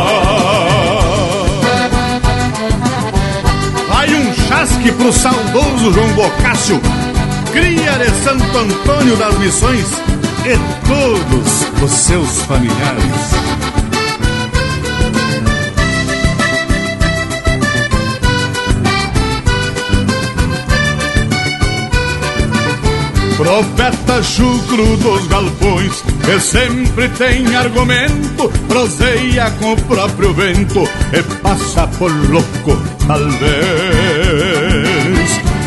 [3.88, 6.80] Vai um chasque pro saudoso João Bocácio,
[7.52, 9.86] cria de Santo Antônio das Missões
[10.46, 10.56] e
[10.88, 13.32] todos os seus familiares.
[23.36, 31.86] Profeta chucro dos galpões, que sempre tem argumento, proseia com o próprio vento e passa
[31.98, 33.42] por louco, talvez.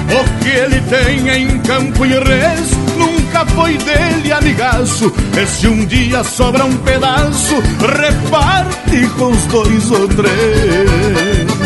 [0.08, 5.12] O que ele tem em campo e res nunca foi dele, amigaço.
[5.36, 11.66] E se um dia sobra um pedaço, reparte com os dois ou três.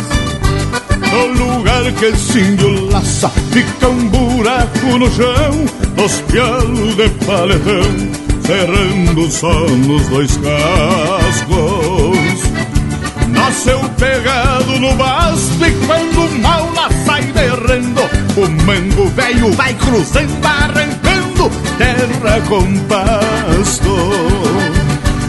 [1.11, 2.55] No lugar que se
[2.91, 5.65] laça Fica um buraco no chão
[5.97, 8.08] Nos pialos de paletão
[8.49, 12.19] errando só nos dois cascos.
[13.29, 18.01] Nasceu pegado no basto e quando mal lá sai derrando,
[18.37, 23.89] o mango velho vai cruzando, arrancando terra com pasto.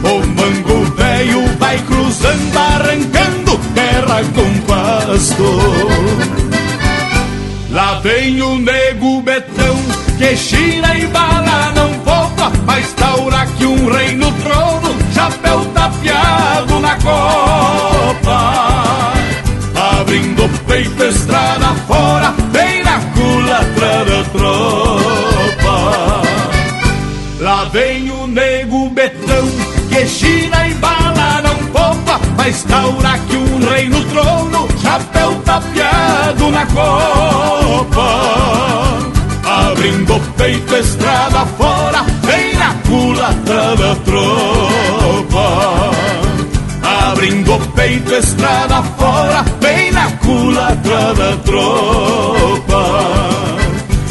[0.02, 5.44] O mango velho vai cruzando, arrancando terra com pasto.
[7.70, 9.49] Lá vem o nego betão
[10.20, 16.78] que gira e bala não poupa, mas taura que um rei no trono, chapéu tapeado
[16.78, 19.14] na copa.
[19.98, 26.20] Abrindo o peito, estrada fora, bem na culatra da tropa.
[27.40, 29.48] Lá vem o nego betão
[29.88, 36.50] que gira e bala não poupa, mas taura que um rei no trono, chapéu tapeado
[36.50, 38.39] na copa.
[39.90, 45.90] Abrindo peito, estrada fora, vem na culatra da tropa.
[47.10, 52.84] Abrindo o peito, estrada fora, vem na culatra da tropa.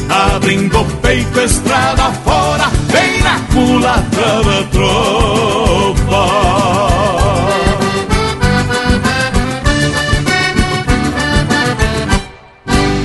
[0.10, 6.26] Abrindo o peito, estrada fora, vem na culatra da tropa.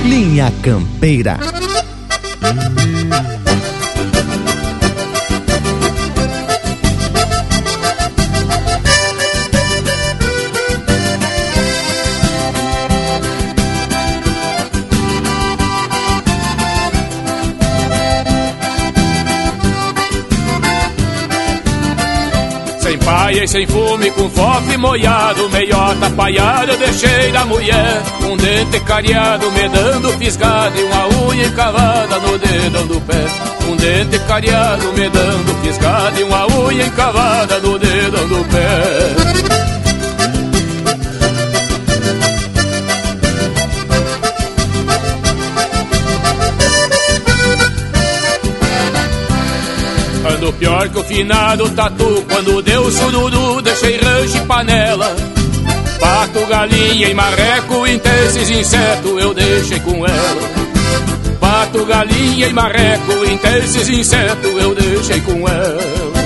[0.03, 1.64] Linha Campeira.
[23.45, 26.09] E sem fume, com fofe molhado, meiota
[26.71, 28.01] eu deixei da mulher.
[28.23, 30.11] Um dente cariado, me dando
[30.79, 33.23] e uma unha encavada no dedão do pé.
[33.69, 35.61] Um dente cariado, me dando
[36.19, 39.74] e uma unha encavada no dedão do pé.
[50.65, 55.15] Pior que o finado tatu Quando deu sururu, deixei rancho e panela.
[55.99, 60.49] Pato, galinha e marreco Interesses inseto eu deixei com ela.
[61.39, 66.24] Pato, galinha e marreco Interesses inseto eu deixei com ela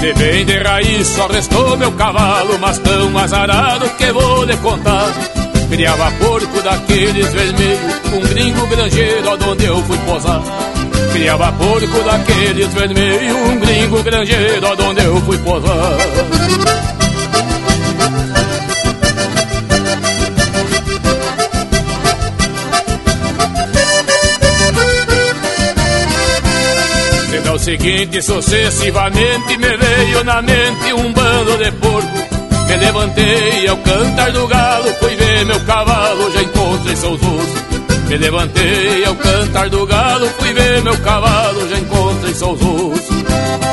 [0.00, 5.12] De bem de raiz só restou meu cavalo, mas tão azarado que vou lhe contar.
[5.68, 10.40] Criava porco daqueles vermelhos, um gringo granjeiro onde eu fui posar.
[11.12, 16.97] Criava porco daqueles vermelhos, um gringo granjeiro onde eu fui posar.
[27.68, 32.18] Seguinte, sucessivamente me veio na mente um bando de porco.
[32.66, 38.08] Me levantei ao cantar do galo, fui ver meu cavalo, já encontrei seus ossos.
[38.08, 43.67] Me levantei ao cantar do galo, fui ver meu cavalo, já encontrei seus ossos.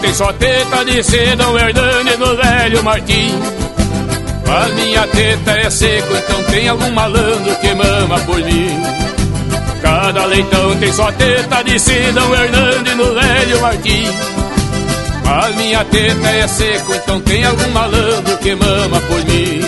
[0.00, 3.34] Tem só teta de Sedão Hernani no velho Martim.
[4.48, 8.82] A minha teta é seco, então tem algum malandro que mama por mim.
[9.80, 14.04] Cada leitão tem só teta de Sidão Hernandes no velho Martim.
[15.24, 19.60] A minha teta é seco, então tem algum malandro que mama por mim.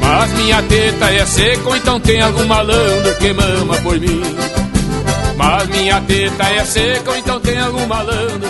[0.00, 4.22] Mas minha teta é seco, então tem algum malandro que mama por mim.
[5.36, 8.49] Mas minha teta é seca, então tem algum malandro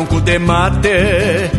[0.23, 1.49] De mate.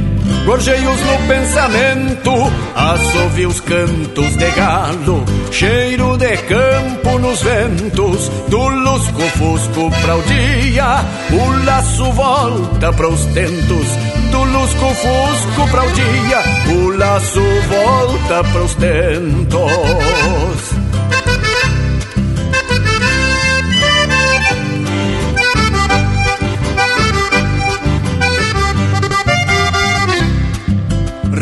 [0.44, 2.32] Gorjeios no pensamento
[2.74, 5.24] Assovia os cantos de galo.
[5.50, 11.04] Cheiro de campo nos ventos Do lusco-fusco pra o dia.
[11.32, 13.86] O laço volta para os tentos
[14.30, 16.42] Do lusco-fusco pra o dia.
[16.74, 20.71] O laço volta para os tentos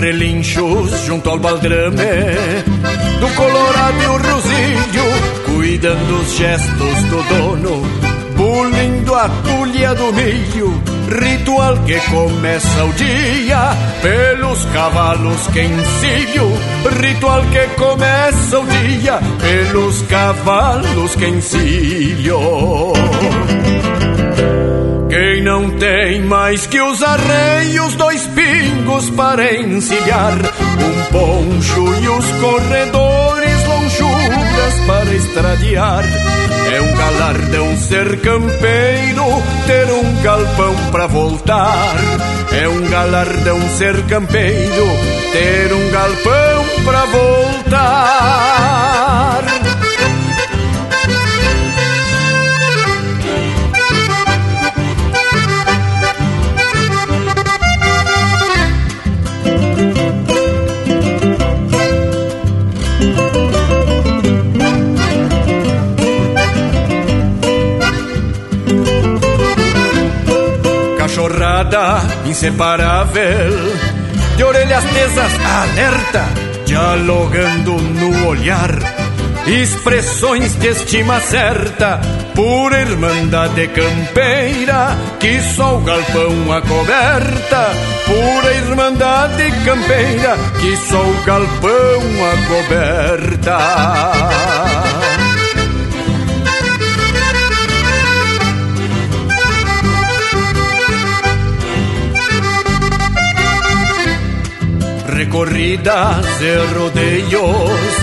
[0.00, 1.96] ranchos junto ao baldrame
[3.20, 5.04] Do colorado e o rosilho
[5.44, 7.82] Cuidando os gestos do dono
[8.34, 10.82] Pulindo a tulha do milho
[11.20, 16.50] Ritual que começa o dia Pelos cavalos que encilho
[17.02, 22.40] Ritual que começa o dia Pelos cavalos que encilho
[25.10, 32.30] quem não tem mais que os arreios, dois pingos para encilhar, um poncho e os
[32.40, 36.04] corredores, lonjuras para estradear.
[36.72, 39.24] É um galardão ser campeiro,
[39.66, 41.96] ter um galpão para voltar.
[42.52, 44.86] É um galardão ser campeiro,
[45.32, 48.30] ter um galpão para voltar.
[71.60, 73.52] Cachorrada inseparável,
[74.36, 76.24] de orelhas tesas alerta,
[76.64, 78.70] dialogando no olhar,
[79.46, 82.00] expressões de estima certa,
[82.34, 87.70] pura irmandade campeira, que só o galpão acoberta,
[88.06, 92.02] pura irmandade campeira, que só o galpão
[92.32, 93.58] acoberta.
[105.20, 107.96] Recorridas e rodeios.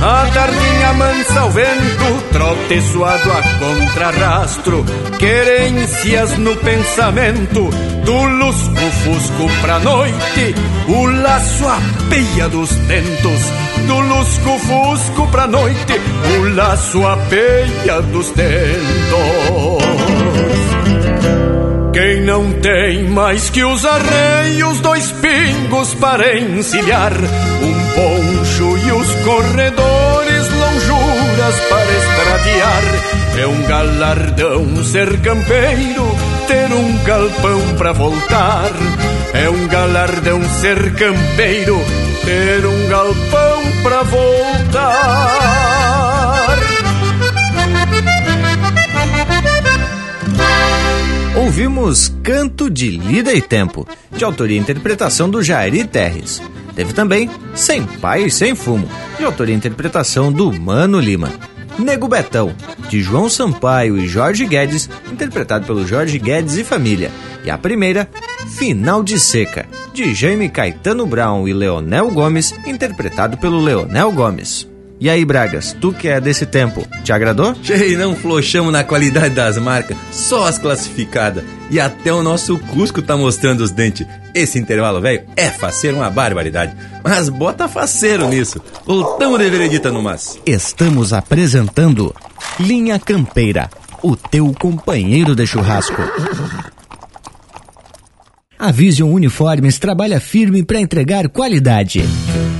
[0.00, 4.84] A tardinha mansa ao vento, trote suado a contrarrastro,
[5.18, 7.68] querências no pensamento,
[8.04, 10.54] do lusco-fusco pra noite,
[10.88, 13.42] o laço a peia dos tentos,
[13.86, 16.00] do lusco-fusco pra noite,
[16.38, 19.91] o laço a peia dos tentos.
[21.92, 29.14] Quem não tem mais que os arreios, dois pingos para encilhar, um poncho e os
[29.16, 32.82] corredores, lonjuras para estradear.
[33.38, 36.16] É um galardão ser campeiro,
[36.48, 38.70] ter um galpão para voltar.
[39.34, 41.78] É um galardão ser campeiro,
[42.24, 44.51] ter um galpão para voltar.
[51.82, 56.40] Ouvimos Canto de Lida e Tempo, de autoria e interpretação do Jairi Terres.
[56.76, 61.28] Teve também Sem Pai e Sem Fumo, de autoria e interpretação do Mano Lima.
[61.76, 62.54] Nego Betão,
[62.88, 67.10] de João Sampaio e Jorge Guedes, interpretado pelo Jorge Guedes e família.
[67.44, 68.08] E a primeira,
[68.56, 74.71] Final de Seca, de Jaime Caetano Brown e Leonel Gomes, interpretado pelo Leonel Gomes.
[75.02, 77.56] E aí, Bragas, tu que é desse tempo, te agradou?
[77.60, 81.42] Cheio, não flochamos na qualidade das marcas, só as classificadas.
[81.68, 84.06] E até o nosso Cusco tá mostrando os dentes.
[84.32, 86.76] Esse intervalo, velho, é faceiro uma barbaridade.
[87.02, 88.62] Mas bota faceiro nisso.
[88.86, 90.38] Voltamos de veredita no mas.
[90.46, 92.14] Estamos apresentando
[92.60, 93.68] Linha Campeira,
[94.04, 96.00] o teu companheiro de churrasco.
[98.56, 102.04] A Vision Uniformes trabalha firme para entregar qualidade.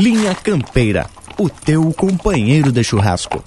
[0.00, 3.44] Linha Campeira, o teu companheiro de churrasco.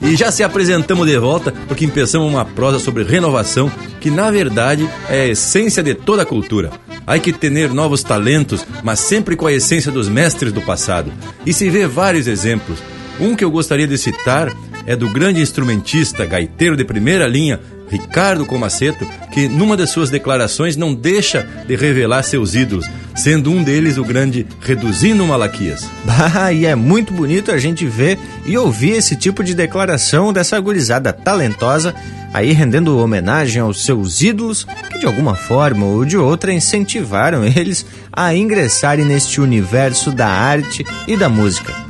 [0.00, 3.68] E já se apresentamos de volta porque empeçamos uma prosa sobre renovação,
[4.00, 6.70] que na verdade é a essência de toda a cultura.
[7.04, 11.12] Há que ter novos talentos, mas sempre com a essência dos mestres do passado.
[11.44, 12.78] E se vê vários exemplos.
[13.18, 14.52] Um que eu gostaria de citar
[14.86, 20.76] é do grande instrumentista, gaiteiro de primeira linha, Ricardo Comaceto, que numa das suas declarações
[20.76, 25.88] não deixa de revelar seus ídolos, sendo um deles o grande Reduzindo Malaquias.
[26.04, 30.58] Bah, e é muito bonito a gente ver e ouvir esse tipo de declaração dessa
[30.58, 31.94] gurizada talentosa,
[32.32, 37.84] aí rendendo homenagem aos seus ídolos, que de alguma forma ou de outra incentivaram eles
[38.12, 41.86] a ingressarem neste universo da arte e da música.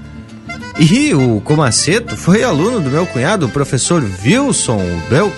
[0.79, 5.35] E o Comaceto foi aluno do meu cunhado, o professor Wilson Belk,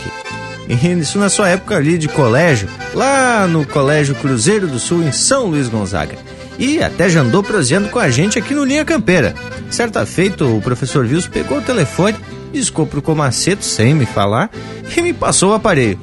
[0.68, 5.46] isso na sua época ali de colégio, lá no Colégio Cruzeiro do Sul, em São
[5.46, 6.16] Luís Gonzaga.
[6.58, 9.34] e até já andou proseando com a gente aqui no Linha Campeira.
[9.70, 12.16] Certa feita, o professor Vils pegou o telefone,
[12.52, 14.50] discou pro Comaceto sem me falar
[14.96, 16.00] e me passou o aparelho.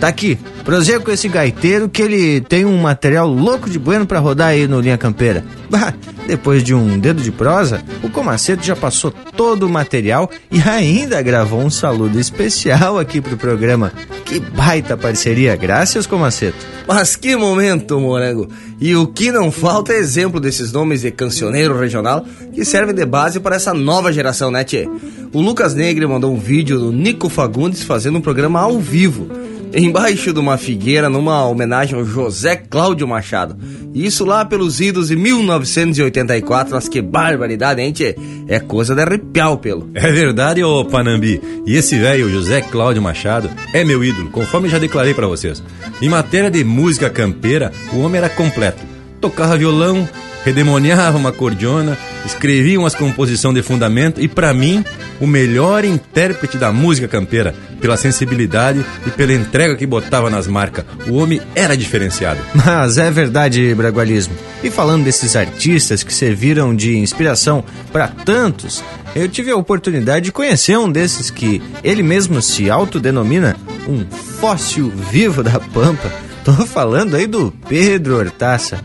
[0.00, 4.18] Tá aqui, proseia com esse gaiteiro que ele tem um material louco de bueno para
[4.18, 5.44] rodar aí no Linha Campeira.
[5.68, 5.92] Bah,
[6.28, 11.20] depois de um dedo de prosa, o Comaceto já passou todo o material e ainda
[11.20, 13.92] gravou um saludo especial aqui pro programa.
[14.24, 16.58] Que baita parceria, graças Comaceto.
[16.86, 18.48] Mas que momento, Morango!
[18.80, 23.04] E o que não falta é exemplo desses nomes de cancioneiro regional que servem de
[23.04, 24.88] base para essa nova geração, né, tchê?
[25.32, 29.45] O Lucas Negre mandou um vídeo do Nico Fagundes fazendo um programa ao vivo
[29.76, 33.56] embaixo de uma figueira numa homenagem ao José Cláudio Machado.
[33.94, 38.16] Isso lá pelos idos de 1984, mas que barbaridade, hein, tchê?
[38.48, 39.90] É coisa de arrepiar o pelo.
[39.94, 41.40] É verdade, ô Panambi.
[41.66, 45.62] E esse velho, José Cláudio Machado, é meu ídolo, conforme já declarei para vocês.
[46.00, 48.82] Em matéria de música campeira, o homem era completo.
[49.20, 50.08] Tocava violão,
[50.46, 54.84] redemoniava uma cordiona, escrevia umas composições de fundamento e, para mim,
[55.20, 60.84] o melhor intérprete da música campeira, pela sensibilidade e pela entrega que botava nas marcas.
[61.08, 62.38] O homem era diferenciado.
[62.54, 64.36] Mas é verdade, Bragualismo.
[64.62, 68.84] E falando desses artistas que serviram de inspiração para tantos,
[69.16, 73.56] eu tive a oportunidade de conhecer um desses que ele mesmo se autodenomina
[73.88, 74.06] um
[74.38, 76.12] fóssil vivo da Pampa.
[76.44, 78.80] Tô falando aí do Pedro Hortaça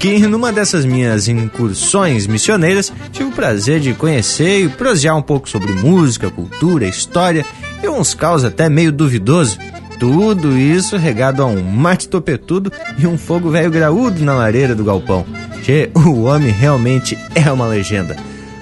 [0.00, 5.46] que numa dessas minhas incursões missioneiras tive o prazer de conhecer e prosear um pouco
[5.46, 7.44] sobre música, cultura, história
[7.82, 9.58] e uns caos até meio duvidoso.
[9.98, 14.84] Tudo isso regado a um mate topetudo e um fogo velho graúdo na lareira do
[14.84, 15.26] galpão.
[15.62, 18.16] Che, o homem realmente é uma legenda.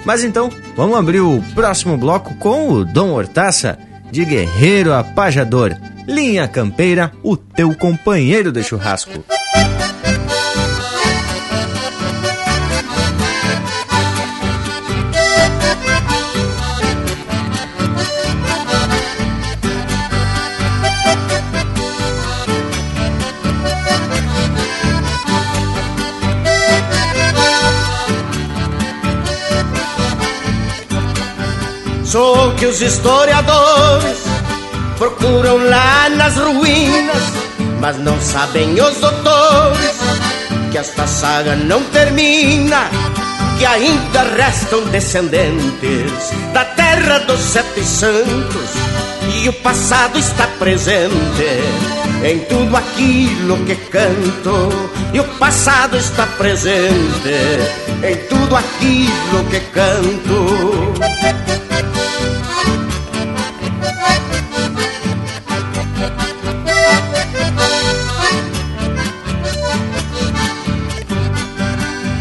[0.04, 3.78] Mas então, vamos abrir o próximo bloco com o Dom Hortaça,
[4.10, 5.76] de Guerreiro a Pajador.
[6.04, 9.22] Linha Campeira, o teu companheiro de churrasco.
[32.56, 34.18] Que os historiadores
[34.96, 37.22] procuram lá nas ruínas,
[37.80, 39.96] mas não sabem os doutores
[40.72, 42.90] que esta saga não termina,
[43.56, 48.70] que ainda restam descendentes da terra dos sete santos
[49.36, 51.14] e o passado está presente
[52.24, 57.28] em tudo aquilo que canto e o passado está presente
[58.02, 61.67] em tudo aquilo que canto.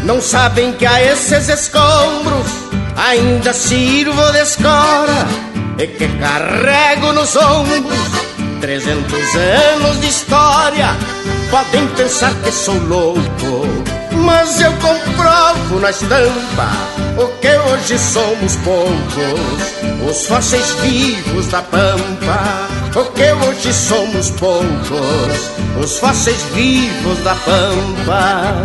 [0.08, 2.46] Não sabem que a esses escombros
[2.96, 5.26] ainda sirvo de escora
[5.78, 7.98] e que carrego nos ombros
[8.58, 10.96] trezentos anos de história.
[11.50, 13.66] Podem pensar que sou louco,
[14.24, 16.70] mas eu comprovo na estampa
[17.18, 22.66] o que hoje somos poucos, os fósseis vivos da pampa.
[22.96, 28.64] O que hoje somos poucos, os fósseis vivos da pampa.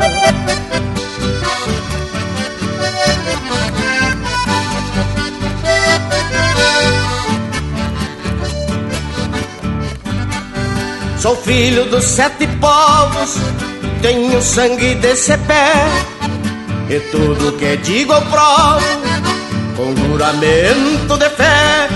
[11.24, 13.38] Sou filho dos sete povos,
[14.02, 15.72] tenho sangue desse pé.
[16.90, 18.84] E tudo que digo eu provo,
[19.78, 21.88] com juramento de fé.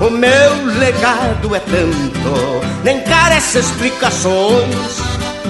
[0.00, 5.00] O meu legado é tanto, nem carece explicações.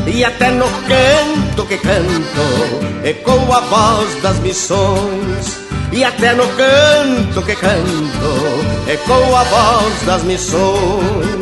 [0.07, 5.57] E até no canto que canto, ecoa a voz das missões.
[5.91, 11.36] E até no canto que canto, ecoa a voz das missões.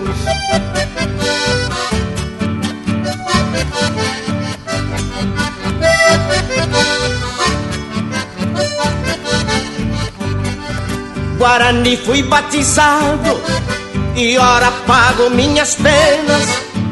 [11.45, 13.39] Guarani fui batizado
[14.17, 16.43] e ora pago minhas penas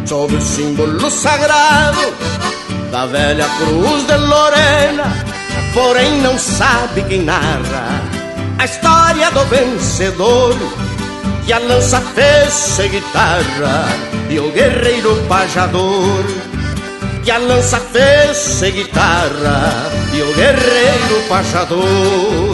[0.04, 2.12] sob o símbolo sagrado
[2.90, 5.04] da velha cruz de Lorena.
[5.72, 8.02] Porém, não sabe quem narra
[8.58, 10.54] a história do vencedor
[11.46, 13.88] que a lança fez ser guitarra
[14.28, 16.24] e o guerreiro pajador.
[17.24, 22.51] Que a lança fez ser guitarra e o guerreiro pajador.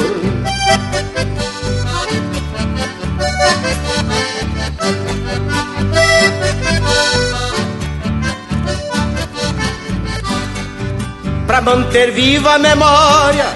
[11.46, 13.46] Pra manter viva a memória,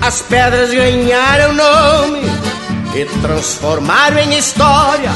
[0.00, 2.22] as pedras ganharam nome
[2.94, 5.10] e transformaram em história.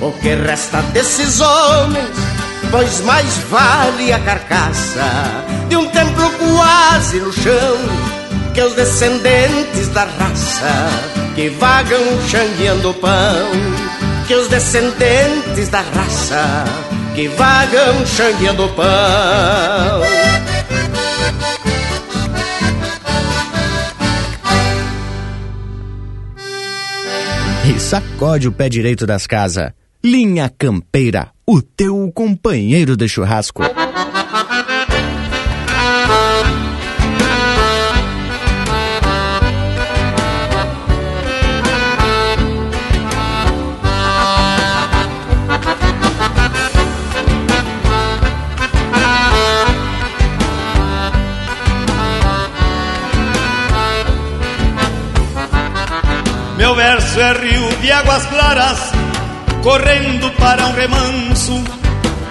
[0.00, 2.10] O que resta desses homens,
[2.70, 5.02] pois mais vale a carcaça
[5.68, 7.76] de um templo quase no chão
[8.54, 13.52] que os descendentes da raça que vagam xangueando pão,
[14.26, 16.64] que os descendentes da raça
[17.14, 20.02] que vagam xangueando pão.
[27.64, 29.70] E sacode o pé direito das casas.
[30.04, 33.62] Linha Campeira, o teu companheiro de churrasco.
[57.16, 58.92] É rio de águas claras,
[59.62, 61.64] correndo para um remanso.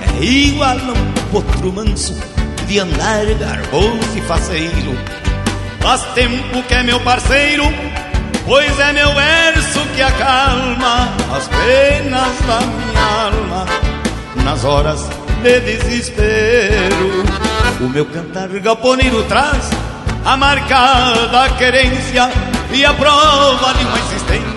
[0.01, 2.15] É igual a um potro manso,
[2.67, 4.97] de andar garboso e faceiro.
[5.81, 7.65] Faz tempo que é meu parceiro,
[8.45, 13.65] pois é meu verso que acalma as penas da minha alma
[14.45, 15.01] nas horas
[15.43, 17.25] de desespero.
[17.81, 19.69] O meu cantar galponeiro traz
[20.23, 22.29] a marcada querência
[22.71, 24.56] e a prova de uma existência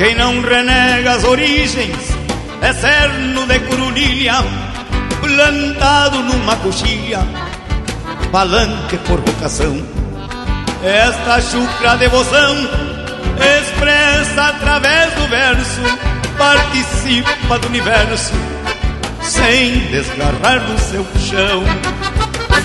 [0.00, 2.16] Quem não renega as origens
[2.62, 4.36] é cerno de curulilha,
[5.20, 7.18] plantado numa coxilha,
[8.32, 9.76] palanque por vocação.
[10.82, 12.56] Esta chucra devoção
[13.58, 15.82] expressa através do verso,
[16.38, 18.32] participa do universo,
[19.20, 21.62] sem desgarrar do seu chão.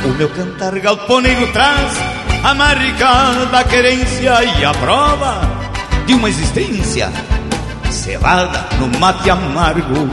[0.06, 1.98] O meu cantar galponeiro traz
[2.46, 5.55] a marcada querência e a prova
[6.06, 7.12] de uma existência
[7.90, 10.10] cevada no mate amargo.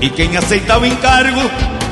[0.00, 1.40] E quem aceita o encargo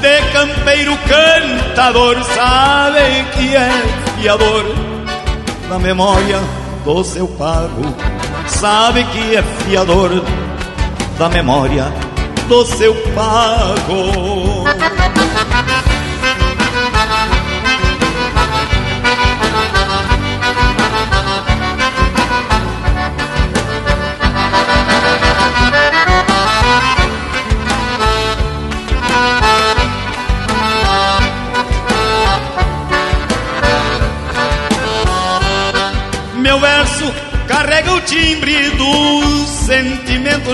[0.00, 3.70] de campeiro cantador sabe que é
[4.18, 4.64] fiador
[5.68, 6.40] da memória
[6.84, 7.94] do seu pago.
[8.46, 10.24] Sabe que é fiador
[11.18, 11.92] da memória
[12.48, 14.64] do seu pago.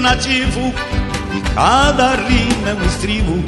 [0.00, 0.74] Nativo
[1.34, 3.44] e cada rima é um estribo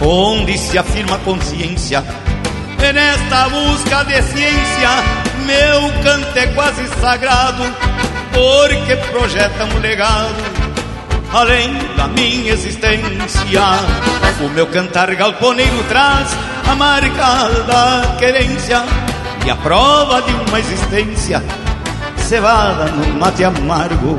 [0.00, 2.04] onde se afirma a consciência.
[2.82, 4.90] E nesta busca de ciência,
[5.44, 7.62] meu canto é quase sagrado,
[8.32, 10.60] porque projeta um legado
[11.32, 13.60] além da minha existência.
[14.40, 16.28] O meu cantar galponeiro traz
[16.70, 18.82] a marca da querência
[19.44, 21.42] e a prova de uma existência
[22.16, 24.18] cevada no mate amargo.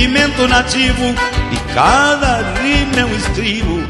[0.00, 1.14] Sentimento nativo
[1.52, 3.86] e cada rima é um estribo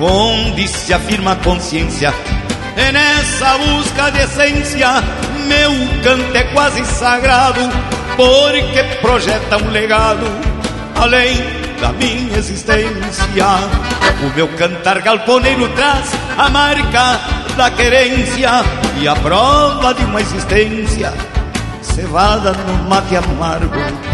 [0.00, 2.14] onde se afirma a consciência.
[2.74, 4.88] E nessa busca de essência,
[5.46, 5.70] meu
[6.02, 7.60] canto é quase sagrado,
[8.16, 10.26] porque projeta um legado
[10.96, 11.36] além
[11.78, 13.26] da minha existência.
[14.22, 17.20] O meu cantar galponeiro traz a marca
[17.54, 18.50] da querência
[18.98, 21.12] e a prova de uma existência
[21.82, 24.13] cevada no mate amargo.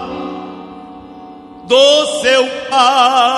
[1.71, 3.31] do seu pago.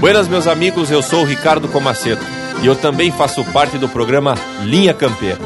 [0.00, 2.24] Buenas, meus amigos, eu sou o Ricardo Comaceto
[2.60, 5.38] e eu também faço parte do programa Linha Campeira.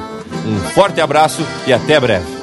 [0.46, 2.35] Um forte abraço e até breve.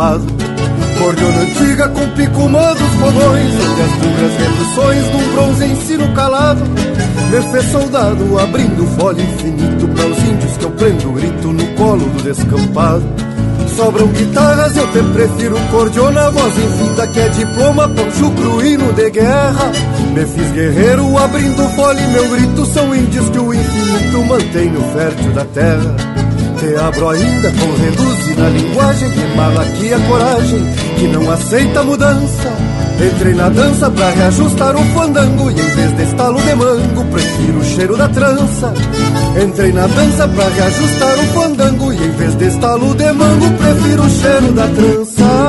[0.00, 0.24] Descampado
[0.98, 6.62] Cordiona antiga com picumã dos fogões Onde as bugras reduções num bronze ensino calado.
[7.30, 12.04] Me fez soldado abrindo folha infinito Para os índios que eu prendo grito no colo
[12.06, 13.04] do descampado.
[13.76, 19.10] Sobram guitarras, eu te prefiro cordiona Voz infinita que é diploma, poncho cru hino de
[19.10, 19.72] guerra.
[20.12, 25.32] Me fiz guerreiro abrindo fole Meu grito são índios que o infinito mantém no fértil
[25.32, 25.94] da terra.
[25.96, 26.09] Te
[26.76, 30.66] abro ainda com reduzir na linguagem Que mala aqui a coragem
[30.98, 32.52] Que não aceita mudança.
[33.00, 37.58] Entrei na dança pra reajustar o fandango E em vez de estalo de mango Prefiro
[37.58, 38.74] o cheiro da trança.
[39.42, 44.02] Entrei na dança pra reajustar o fandango E em vez de estalo de mango Prefiro
[44.02, 45.39] o cheiro da trança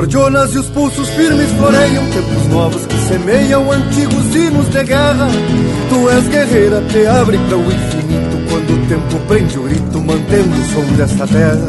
[0.00, 5.28] Sobram cordionas e os pulsos firmes floreiam Tempos novos que semeiam antigos hinos de guerra.
[5.88, 10.56] Tu és guerreira, te abre para o infinito Quando o tempo prende o rito, mantendo
[10.56, 11.68] o som desta terra.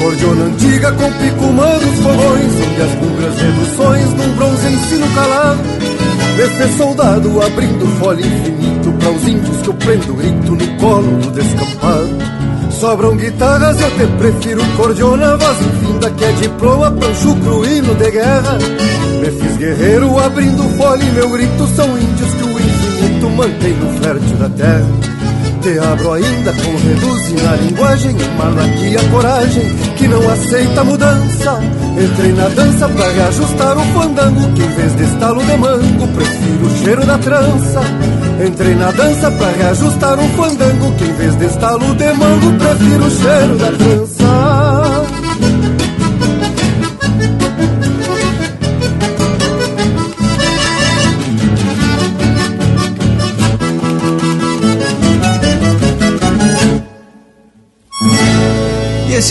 [0.00, 5.60] Cordiona antiga com pico dos fogões Onde as bugras reduções num bronze ensino calado.
[6.56, 11.30] Fez soldado abrindo fole infinito Para os índios que eu prendo grito no colo do
[11.30, 12.42] descampado.
[12.70, 18.10] Sobram guitarras, eu te prefiro cordiona Voz infinda que é de proa, pancho cruíno de
[18.10, 18.58] guerra.
[19.20, 24.36] Me fiz guerreiro abrindo fole Meu grito são índios que o infinito mantém no fértil
[24.36, 24.86] da terra.
[25.62, 29.62] Te abro ainda com reduzir na linguagem Emala aqui a coragem
[29.96, 31.60] que não aceita mudança.
[32.02, 36.66] Entrei na dança pra reajustar o fandango Que em vez de estalo de mango Prefiro
[36.66, 37.80] o cheiro da trança.
[38.44, 43.04] Entrei na dança pra reajustar um fandango Que em vez de estalo de mango Prefiro
[43.04, 44.11] o cheiro da trança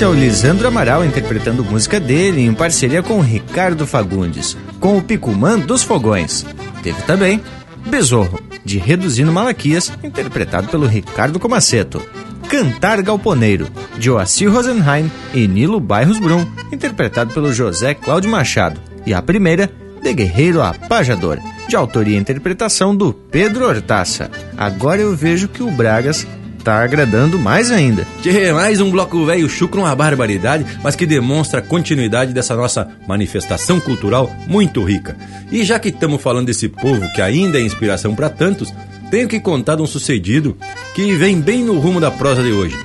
[0.02, 5.02] esse é o Lisandro Amaral interpretando música dele em parceria com Ricardo Fagundes, com o
[5.04, 6.44] Picumã dos Fogões.
[6.82, 7.40] Teve também
[7.86, 12.02] Besorro, de Reduzindo Malaquias, interpretado pelo Ricardo Comaceto.
[12.50, 18.82] Cantar Galponeiro, de Oacir Rosenheim e Nilo Bairros Brum, interpretado pelo José Cláudio Machado.
[19.06, 19.70] E a primeira,
[20.02, 21.38] De Guerreiro a Pajador,
[21.70, 24.32] de autoria e interpretação do Pedro Hortaça.
[24.58, 26.26] Agora eu vejo que o Bragas
[26.62, 28.06] tá agradando mais ainda.
[28.22, 32.88] Tchê, mais um bloco velho chucro, uma barbaridade, mas que demonstra a continuidade dessa nossa
[33.08, 35.18] manifestação cultural muito rica.
[35.52, 38.74] E já que estamos falando desse povo que ainda é inspiração para tantos,
[39.10, 40.56] tenho que contar de um sucedido
[40.96, 42.78] que vem bem no rumo da prosa de hoje.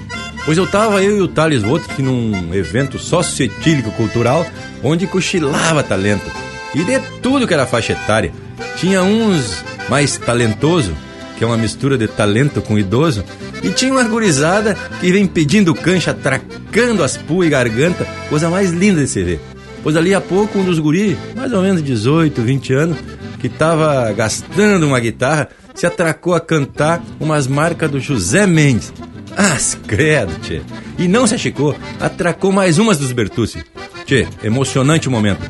[0.45, 4.47] Pois eu tava eu e o Thales Votrich num evento socioetílico cultural
[4.83, 6.31] onde cochilava talento.
[6.75, 8.33] E de tudo que era faixa etária.
[8.77, 10.95] Tinha uns mais talentoso,
[11.37, 13.25] que é uma mistura de talento com idoso,
[13.63, 18.71] e tinha uma gurizada que vem pedindo cancha, atracando as puas e garganta, coisa mais
[18.71, 19.41] linda de se ver.
[19.83, 22.99] Pois ali a pouco um dos guris, mais ou menos 18, 20 anos,
[23.39, 28.93] que tava gastando uma guitarra, se atracou a cantar umas marcas do José Mendes.
[29.37, 29.57] Ah,
[29.87, 30.63] credo, tchê.
[30.99, 33.63] E não se achicou, atracou mais umas dos Bertucci.
[34.07, 35.49] Tchê, emocionante o momento.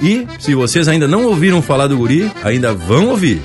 [0.00, 3.40] E, se vocês ainda não ouviram falar do guri, ainda vão ouvir.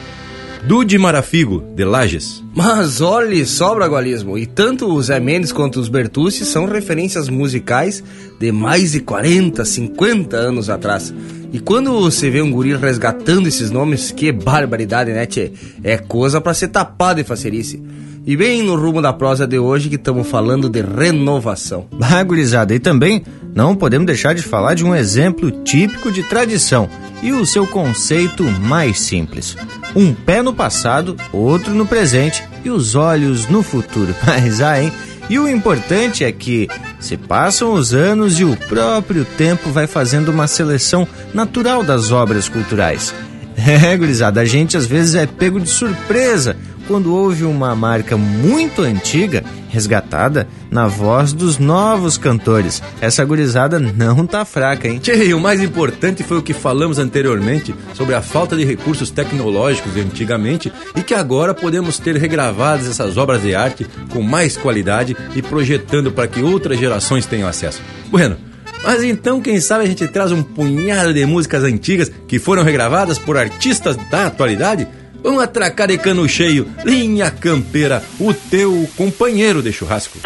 [0.67, 2.43] Dude Marafigo, de Lages.
[2.53, 8.03] Mas olhe só, Bragualismo, e tanto o Zé Mendes quanto os Bertucci são referências musicais
[8.37, 11.13] de mais de 40, 50 anos atrás.
[11.53, 15.53] E quando você vê um guri resgatando esses nomes, que barbaridade, né, tchê?
[15.81, 17.81] É coisa para ser tapada de facerice.
[18.25, 21.87] E bem no rumo da prosa de hoje que estamos falando de renovação.
[22.01, 23.23] Ah, gurizada, e também
[23.55, 26.89] não podemos deixar de falar de um exemplo típico de tradição
[27.21, 29.55] e o seu conceito mais simples.
[29.95, 34.15] Um pé no passado, outro no presente e os olhos no futuro.
[34.25, 34.91] Mas ah, hein?
[35.29, 36.69] E o importante é que
[36.99, 42.47] se passam os anos e o próprio tempo vai fazendo uma seleção natural das obras
[42.47, 43.13] culturais.
[43.59, 46.55] É, gurizada, a gente às vezes é pego de surpresa
[46.87, 52.81] quando houve uma marca muito antiga resgatada na voz dos novos cantores.
[53.01, 54.99] Essa gurizada não tá fraca, hein?
[54.99, 59.95] Tchê, o mais importante foi o que falamos anteriormente sobre a falta de recursos tecnológicos
[59.97, 65.41] antigamente e que agora podemos ter regravadas essas obras de arte com mais qualidade e
[65.41, 67.81] projetando para que outras gerações tenham acesso.
[68.09, 68.37] Bueno,
[68.83, 73.17] mas então, quem sabe a gente traz um punhado de músicas antigas que foram regravadas
[73.17, 74.87] por artistas da atualidade?
[75.27, 80.17] Vamos atracar de cano cheio, linha campeira, o teu companheiro de churrasco.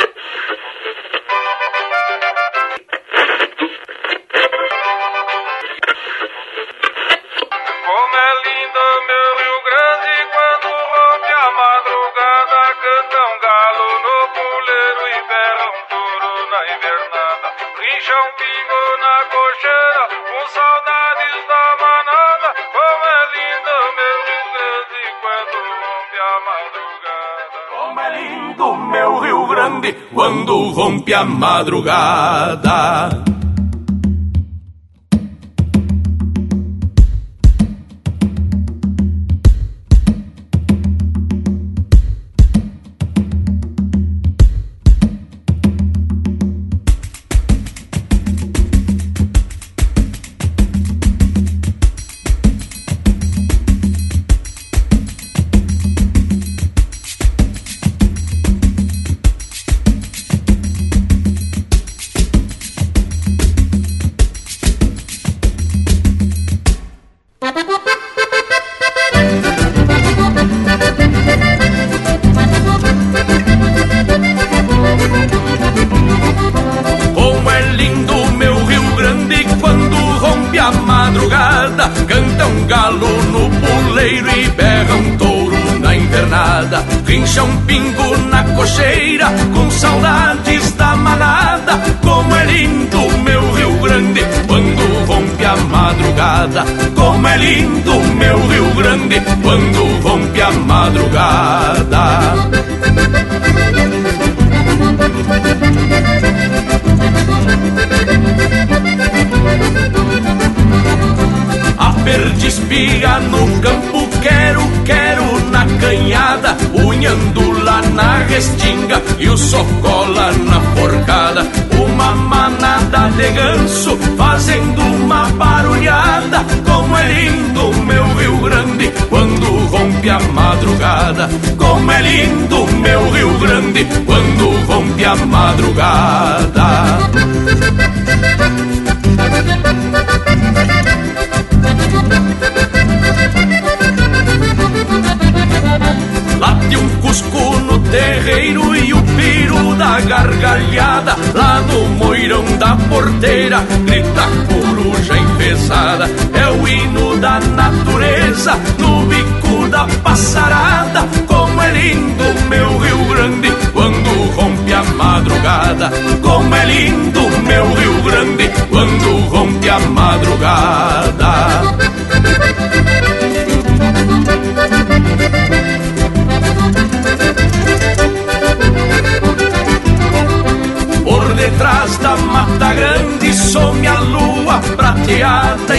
[29.61, 33.30] Grande quando rompe a madrugada.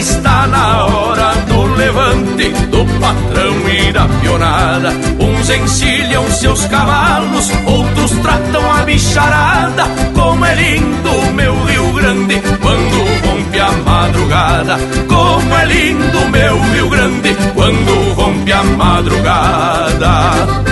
[0.02, 4.90] Está na hora do levante do patrão e da pionada.
[5.20, 9.84] Uns encilham seus cavalos, outros tratam a bicharada.
[10.12, 14.76] Como é lindo meu Rio Grande quando rompe a madrugada.
[15.06, 20.71] Como é lindo meu Rio Grande quando rompe a madrugada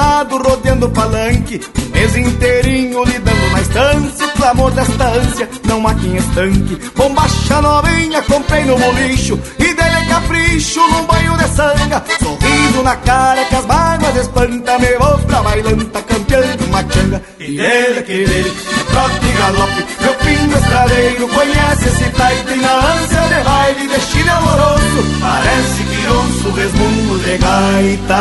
[0.00, 5.48] Olha entonado, rodeando o palanque O mês inteirinho lidando na estância O clamor desta ânsia,
[5.64, 6.78] não há quem estanque.
[6.96, 13.44] Bombacha novinha, comprei no bolicho E dele capricho num banho de sanga Sorriso na cara
[13.44, 17.22] que as mágoas espanta Me vou pra bailanta, campeando uma changa.
[17.38, 18.52] E dele, que dele,
[18.90, 24.32] trote e galope Meu pingo estradeiro conhece esse taito E na ânsia de baile, destino
[24.32, 28.20] amoroso Parece que ouço resmungo de gaita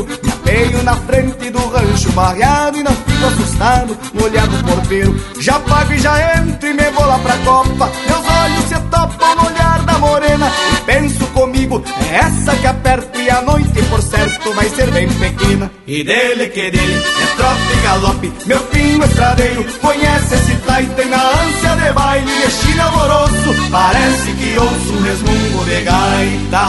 [0.00, 5.14] Me apeio na frente do rancho barreado E não fico assustado no olhar do porteiro.
[5.40, 7.90] Já pago e já entro e me vou lá pra copa.
[8.06, 13.18] Meus olhos se topam no olhar da morena E penso comigo, é essa que aperto
[13.20, 15.70] E a noite, por certo, vai ser bem pequena.
[15.86, 21.04] E dele que dele, é trote e galope Meu pingo estradeiro, conhece esse taito E
[21.06, 26.62] na ânsia de baile de alvoroço Parece que ouço um resmungo de gaita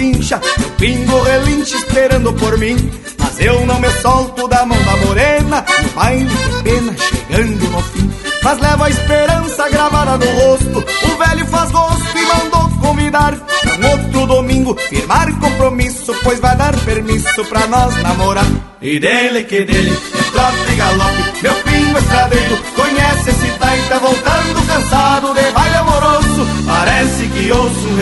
[0.00, 2.74] O pingo relinche esperando por mim.
[3.18, 7.70] Mas eu não me solto da mão da morena E o baile de pena chegando
[7.70, 8.10] no fim.
[8.42, 13.90] Mas levo a esperança gravada no rosto O velho faz gosto e mandou convidar Pra
[13.90, 18.46] outro domingo firmar compromisso Pois vai dar permisso pra nós namorar.
[18.80, 24.66] E dele que dele, é trote e galope Meu pingo estradeiro conhece esse taita Voltando
[24.66, 26.46] cansado de baile amoroso.
[26.66, 27.96] Parece que ouço um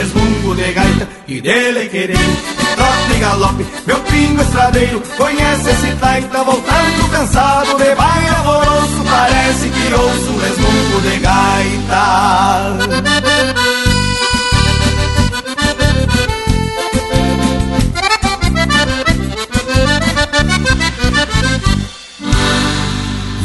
[0.48, 5.96] resmungo de gaita E dele que dele, é trote galope Meu pingo estradeiro conhece esse
[5.96, 12.78] taita Voltando cansado de baile amoroso Parece que ouço um resmungo de gaita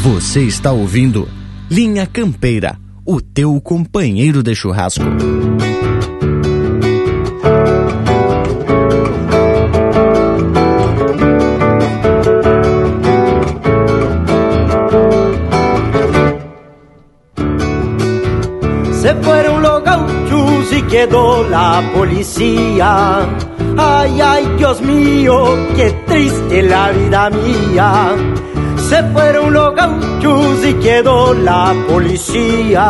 [0.03, 1.29] Você está ouvindo
[1.69, 5.03] Linha Campeira, o teu companheiro de churrasco.
[20.93, 23.27] Quedó la policía.
[23.75, 28.15] Ay, ay, Dios mío, qué triste la vida mía.
[28.77, 32.87] Se fueron los gauchos y quedó la policía.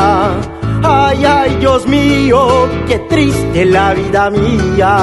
[0.84, 4.94] Ay, ay, Dios mío, qué triste la vida mía.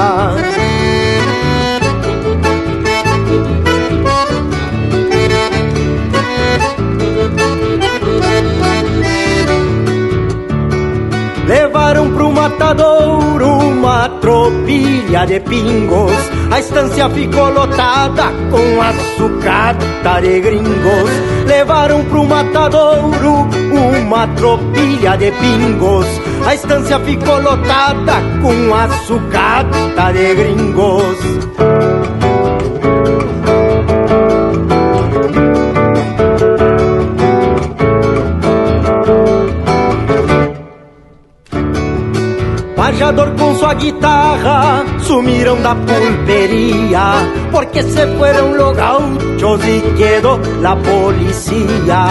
[11.47, 16.13] Levaram pro matadouro uma tropilha de pingos.
[16.51, 21.09] A estância ficou lotada com açucata de gringos.
[21.47, 26.05] Levaram pro matadouro uma tropilha de pingos.
[26.45, 31.17] A estância ficou lotada com açucata de gringos.
[43.01, 47.15] Pajador com sua guitarra sumiram da pulpería
[47.51, 52.05] porque se fueron los gauchos y quedó la policía.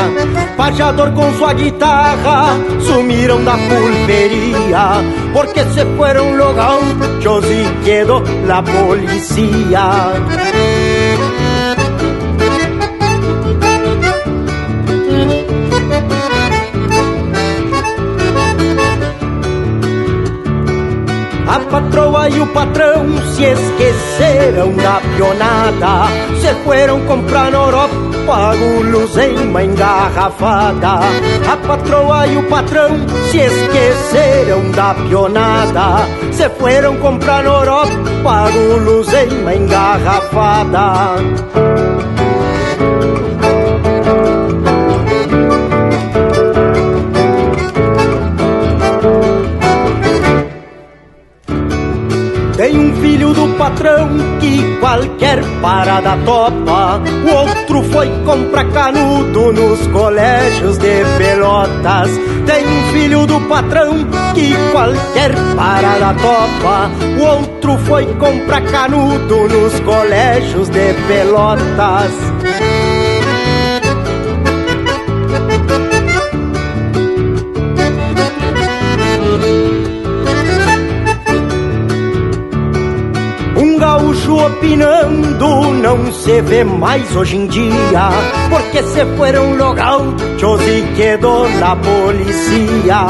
[0.57, 5.01] Pajador con su guitarra sumiram da pulpería
[5.33, 10.11] porque se fueron los gauchos y quedó la policía.
[21.71, 26.09] Patroa e o patrão se esqueceram da pionada.
[26.41, 31.01] Se fueron comprar na Europa guloseima engarrafada.
[31.51, 32.91] A patroa e o patrão
[33.31, 36.07] se esqueceram da pionada.
[36.33, 40.91] Se fueron comprar na Europa guloseima engarrafada
[41.55, 41.70] Tem um
[53.01, 54.09] filho do patrão
[54.41, 57.01] que qualquer parada topa.
[57.25, 62.11] O outro foi comprar canudo nos colégios de Pelotas.
[62.47, 63.95] Tem um filho do patrão
[64.35, 66.91] que qualquer parada topa.
[67.19, 72.80] O outro foi comprar canudo nos colégios de Pelotas.
[84.47, 88.11] Opinando não se vê mais hoje em dia
[88.49, 93.07] Porque se fueron los gauchos y quedó la policía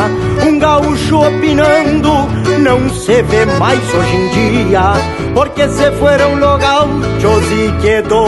[0.46, 2.12] Um gaúcho opinando
[2.60, 4.92] não se vê mais hoje em dia
[5.34, 8.26] Porque se fueron los gauchos y quedó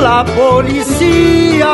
[0.00, 1.66] la policía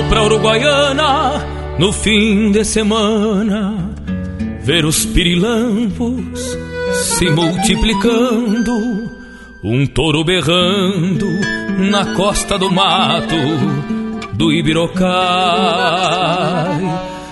[0.00, 1.46] Vou pra Uruguaiana
[1.78, 3.94] no fim de semana
[4.62, 6.56] ver os pirilampos
[6.94, 9.12] se multiplicando,
[9.62, 11.26] um touro berrando
[11.90, 13.36] na costa do mato,
[14.32, 15.10] do Ibirocai.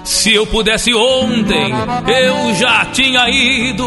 [0.04, 1.72] Se eu pudesse ontem,
[2.06, 3.86] eu já tinha ido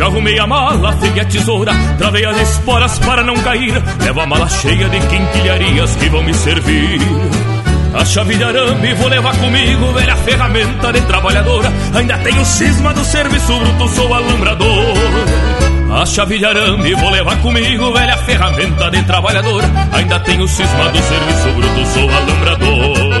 [0.00, 3.74] Já arrumei a mala, peguei a tesoura, travei as esporas para não cair.
[4.02, 7.00] Levo a mala cheia de quinquilharias que vão me servir.
[7.92, 11.70] A chave de arame vou levar comigo, velha ferramenta de trabalhadora.
[11.94, 14.94] Ainda tenho cisma do serviço bruto, sou alambrador.
[15.92, 19.62] A chave de arame vou levar comigo, velha ferramenta de trabalhador.
[19.92, 23.20] Ainda tenho cisma do serviço bruto, sou alambrador.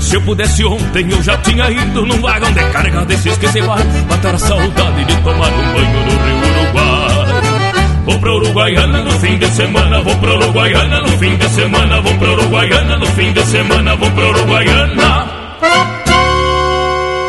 [0.00, 3.60] Se eu pudesse ontem eu já tinha ido num vagão de carga desses que se
[3.60, 7.28] vai matar a saudade de tomar um banho no Rio Uruguai.
[8.04, 12.14] Vou pra Uruguaiana no fim de semana, vou pra Uruguaiana no fim de semana, vou
[12.14, 15.28] pra Uruguaiana no fim de semana, vou pra Uruguaiana.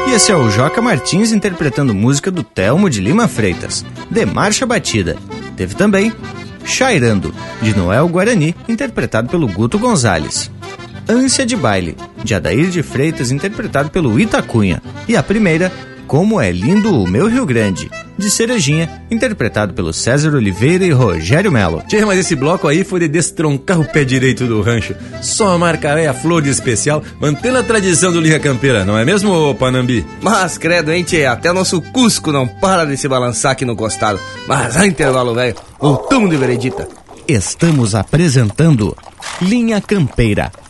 [0.08, 4.66] E esse é o Joca Martins interpretando música do Telmo de Lima Freitas, de Marcha
[4.66, 5.18] Batida.
[5.58, 6.14] Teve também
[6.64, 10.50] Chairando, de Noel Guarani, interpretado pelo Guto Gonzalez.
[11.10, 14.80] Ânsia de Baile, de Adair de Freitas, interpretado pelo Itacunha.
[15.08, 15.72] E a primeira,
[16.06, 21.52] Como é Lindo o Meu Rio Grande, de Cerejinha, interpretado pelo César Oliveira e Rogério
[21.52, 21.82] Melo.
[21.88, 24.94] Tchê, mas esse bloco aí foi de destroncar o pé direito do rancho.
[25.20, 29.04] Só a marcaré a flor de especial, mantendo a tradição do Linha Campeira, não é
[29.04, 30.06] mesmo, Panambi?
[30.22, 31.26] Mas, credo, hein, tchê?
[31.26, 34.20] Até o nosso Cusco não para de se balançar aqui no costado.
[34.48, 36.88] Mas, a intervalo, velho, voltamos de veredita.
[37.28, 38.96] Estamos apresentando
[39.42, 40.52] Linha Campeira,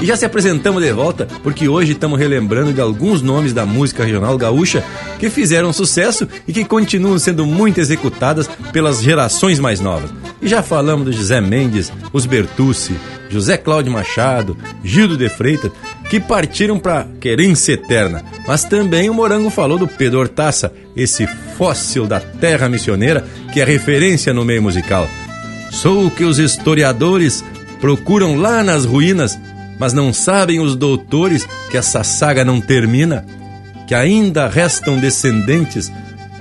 [0.00, 4.04] E já se apresentamos de volta porque hoje estamos relembrando de alguns nomes da música
[4.04, 4.84] regional gaúcha
[5.18, 10.10] que fizeram sucesso e que continuam sendo muito executadas pelas gerações mais novas.
[10.40, 12.94] E já falamos do José Mendes, os Bertucci,
[13.28, 15.72] José Cláudio Machado, Gildo de Freitas,
[16.08, 18.24] que partiram para querência eterna.
[18.46, 21.26] Mas também o Morango falou do Pedro Hortaça, esse
[21.56, 25.08] fóssil da terra missioneira que é referência no meio musical.
[25.70, 27.44] Sou o que os historiadores
[27.80, 29.38] procuram lá nas ruínas
[29.78, 33.24] mas não sabem os doutores que essa saga não termina,
[33.86, 35.90] que ainda restam descendentes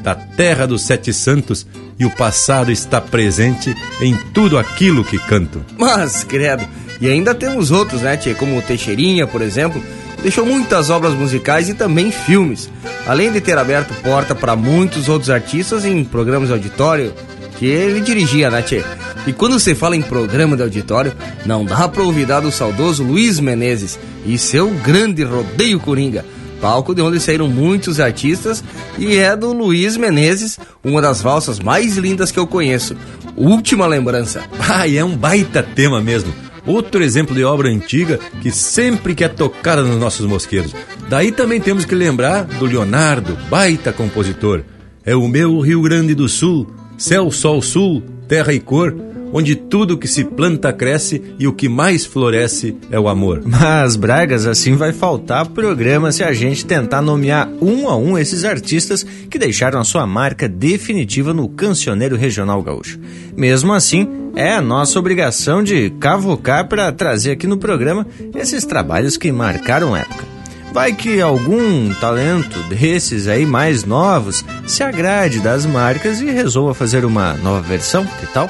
[0.01, 1.65] da terra dos sete santos
[1.99, 5.65] e o passado está presente em tudo aquilo que canto.
[5.77, 6.67] Mas, credo,
[7.01, 8.33] e ainda temos outros, né, tchê?
[8.33, 9.83] Como o Teixeirinha, por exemplo,
[10.21, 12.69] deixou muitas obras musicais e também filmes,
[13.07, 17.13] além de ter aberto porta para muitos outros artistas em programas de auditório
[17.57, 18.83] que ele dirigia, né, tchê?
[19.27, 21.13] E quando você fala em programa de auditório,
[21.45, 26.25] não dá pra olvidar do saudoso Luiz Menezes e seu grande rodeio coringa.
[26.61, 28.63] Palco de onde saíram muitos artistas
[28.97, 32.95] e é do Luiz Menezes, uma das valsas mais lindas que eu conheço.
[33.35, 34.43] Última lembrança.
[34.57, 36.33] Ah, e é um baita tema mesmo.
[36.65, 40.73] Outro exemplo de obra antiga que sempre que é tocada nos nossos mosqueiros.
[41.09, 44.63] Daí também temos que lembrar do Leonardo, baita compositor.
[45.05, 46.67] É o meu Rio Grande do Sul,
[46.97, 48.95] Céu, sol, sul, terra e cor,
[49.31, 53.41] onde tudo que se planta cresce e o que mais floresce é o amor.
[53.45, 58.43] Mas, Bragas, assim vai faltar programa se a gente tentar nomear um a um esses
[58.43, 62.99] artistas que deixaram a sua marca definitiva no cancioneiro regional gaúcho.
[63.35, 68.05] Mesmo assim, é a nossa obrigação de cavocar para trazer aqui no programa
[68.35, 70.25] esses trabalhos que marcaram época.
[70.71, 77.03] Vai que algum talento desses aí mais novos se agrade das marcas e resolva fazer
[77.03, 78.47] uma nova versão, que tal?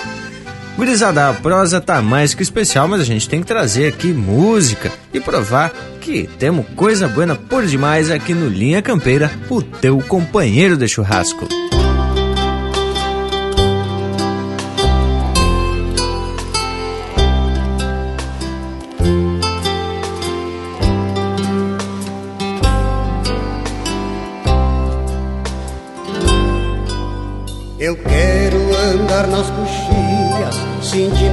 [0.77, 4.91] Gurizada, a prosa tá mais que especial, mas a gente tem que trazer aqui música
[5.11, 10.77] e provar que temos coisa buena por demais aqui no Linha Campeira, o teu companheiro
[10.77, 11.47] de churrasco.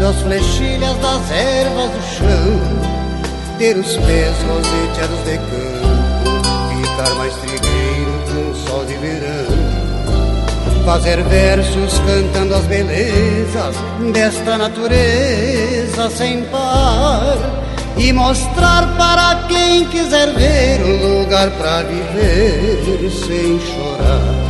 [0.04, 6.42] Sentindo as flechilhas das ervas do chão, ter os pés roseteados de campo,
[6.82, 13.76] ficar mais trigueiro com o sol de verão, fazer versos cantando as belezas
[14.12, 17.62] desta natureza sem par.
[17.96, 24.43] E mostrar para quem quiser ver um lugar para viver sem chorar.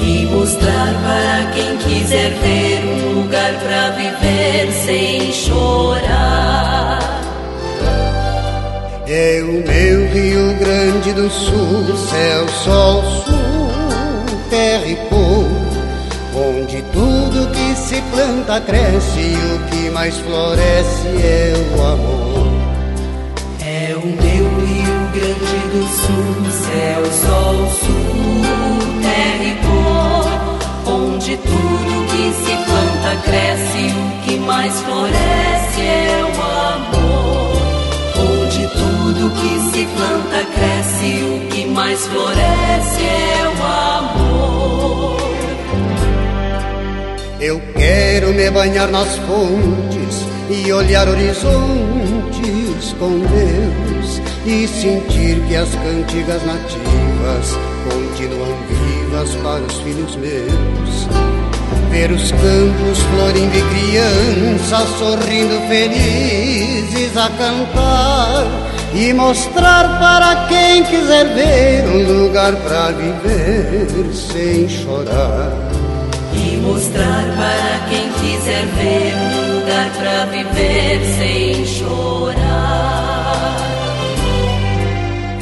[0.00, 6.98] E mostrar para quem quiser ver um lugar para viver sem chorar.
[9.08, 13.70] É o meu Rio Grande do Sul, céu, sol, sul,
[14.50, 15.48] terra e povo,
[16.34, 22.46] onde tudo que se planta cresce e o que mais floresce é o amor.
[23.64, 29.65] É o meu Rio Grande do Sul, céu, sol, sul, terra e
[31.26, 36.28] onde tudo que se planta cresce o que mais floresce é o
[36.70, 37.56] amor.
[38.20, 43.64] Onde tudo que se planta cresce o que mais floresce é o
[43.96, 45.16] amor.
[47.40, 55.74] Eu quero me banhar nas fontes e olhar horizontes com Deus e sentir que as
[55.74, 58.75] cantigas nativas continuam
[59.16, 61.08] vivas para os filhos meus.
[61.90, 68.46] Ver os campos florindo e crianças sorrindo felizes a cantar
[68.92, 75.52] e mostrar para quem quiser ver um lugar para viver sem chorar.
[76.34, 82.45] E mostrar para quem quiser ver um lugar para viver sem chorar.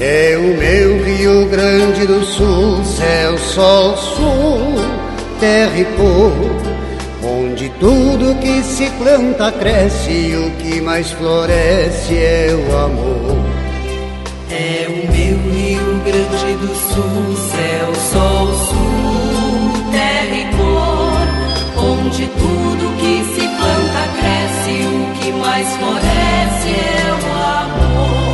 [0.01, 4.75] É o meu Rio Grande do Sul, céu, sol, sul,
[5.39, 6.51] terra e povo,
[7.23, 13.37] onde tudo que se planta cresce e o que mais floresce é o amor.
[14.51, 22.97] É o meu Rio Grande do Sul, céu, sol, sul, terra e cor, onde tudo
[22.99, 28.34] que se planta cresce e o que mais floresce é o amor.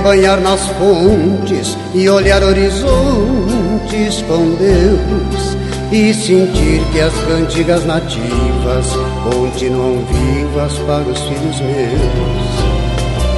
[0.00, 5.56] banhar nas fontes e olhar horizontes com Deus
[5.92, 8.86] e sentir que as cantigas nativas
[9.24, 12.76] continuam vivas para os filhos meus.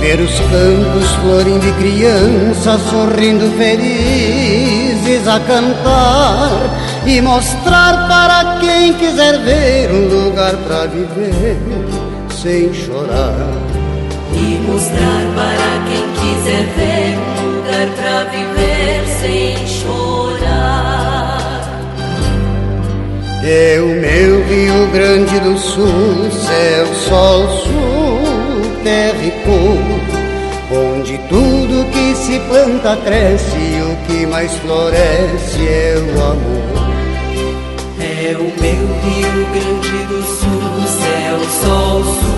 [0.00, 9.38] Ver os campos florindo e crianças sorrindo felizes a cantar e mostrar para quem quiser
[9.40, 11.58] ver um lugar para viver
[12.30, 13.34] sem chorar.
[14.34, 16.17] E mostrar para quem
[17.96, 19.98] para viver sem chorar.
[23.44, 29.78] É o meu Rio Grande do Sul, céu, sol, sul, terra e cor,
[30.76, 36.88] onde tudo que se planta cresce e o que que mais floresce é o amor.
[38.00, 42.37] É o meu Rio Grande do Sul, céu, sol, sul,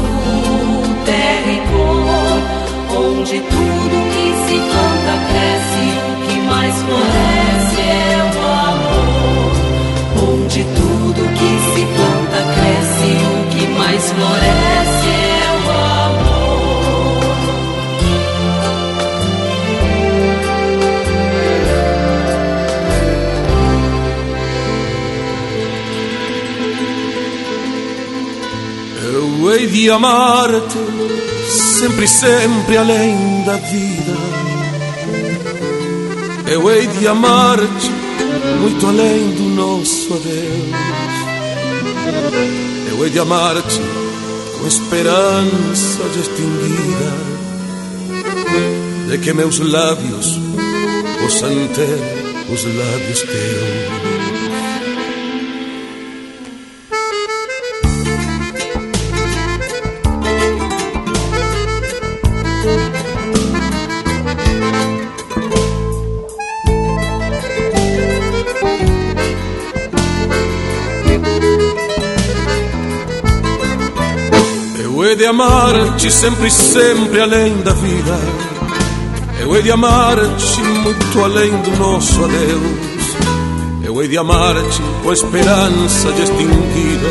[3.31, 9.53] onde tudo que se planta cresce, o que mais floresce é o amor.
[10.33, 15.71] Onde tudo que se planta cresce, o que mais floresce é o
[16.11, 16.41] amor.
[29.15, 34.17] Eu hei de amar-te sempre, sempre além da vida.
[36.47, 37.91] Eu hei de amar-te
[38.61, 40.91] muito além do nosso adeus.
[42.91, 43.81] Eu hei de amar-te
[44.59, 47.31] com esperança já extinguida
[49.09, 50.41] de que meus lábios
[51.21, 54.20] possam ter os lábios teus.
[75.41, 78.19] Amar-te sempre, sempre além da vida.
[79.41, 83.17] Eu hei de amar-te muito além do nosso adeus.
[83.83, 87.09] Eu hei de amar-te com a esperança já extinguida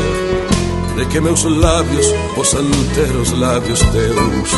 [0.95, 4.51] de que meus lábios possam ter os lábios teus.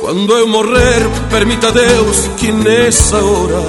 [0.00, 3.62] Quando eu morrer, permita Deus que nessa hora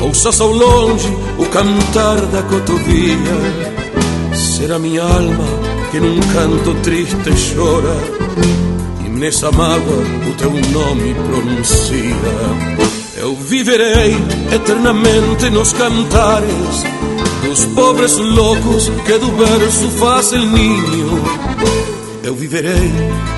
[0.00, 3.16] ouças ao longe o cantar da cotovia.
[4.32, 5.44] Será minha alma
[5.90, 8.13] que num canto triste chora
[9.04, 12.14] e nessa mágoa o teu nome pronuncia.
[13.16, 14.16] Eu viverei
[14.52, 16.84] eternamente nos cantares
[17.44, 21.22] dos pobres loucos que do verso fazem ninho.
[22.22, 22.90] Eu viverei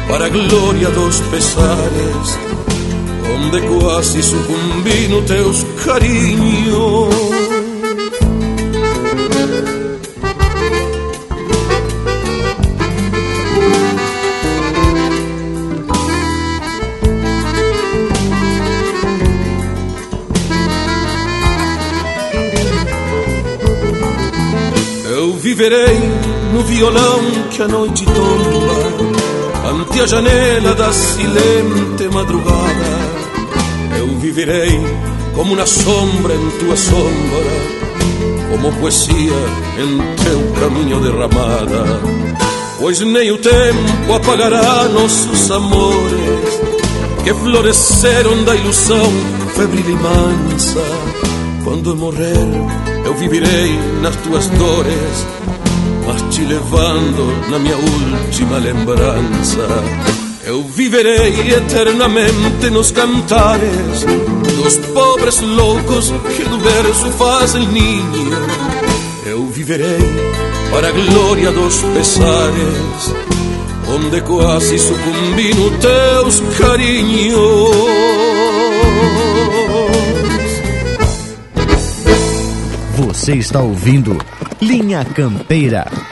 [0.09, 2.39] para a glória dos pesares,
[3.35, 7.36] onde quase sucumbi no teus carinhos.
[25.57, 25.99] Viverei
[26.53, 27.19] no violão
[27.51, 32.99] que a noite tomba Ante a janela da silente madrugada.
[33.99, 34.79] Eu viverei
[35.35, 37.51] como na sombra em tua sombra
[38.51, 39.33] Como poesia
[39.79, 42.01] em teu caminho derramada.
[42.79, 46.61] Pois nem o tempo apagará nossos amores
[47.25, 49.11] Que floresceram da ilusão
[49.55, 50.85] febril e mansa.
[51.65, 55.46] Quando eu morrer eu viverei nas tuas dores
[56.37, 59.67] te levando na minha última lembrança.
[60.45, 64.05] Eu viverei eternamente nos cantares
[64.55, 68.37] dos pobres loucos que do verso fazem ninho.
[69.25, 69.99] Eu viverei
[70.71, 73.15] para a glória dos pesares,
[73.89, 77.37] onde quase sucumbi no teus carinhos.
[82.95, 84.19] Você está ouvindo
[84.61, 86.06] Linha Campeira.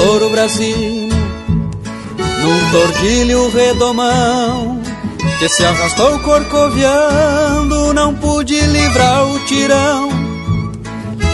[0.00, 1.14] Touro brasino
[2.42, 4.80] num tordilho redomão
[5.38, 10.08] que se arrastou corcoviando, não pude livrar o tirão.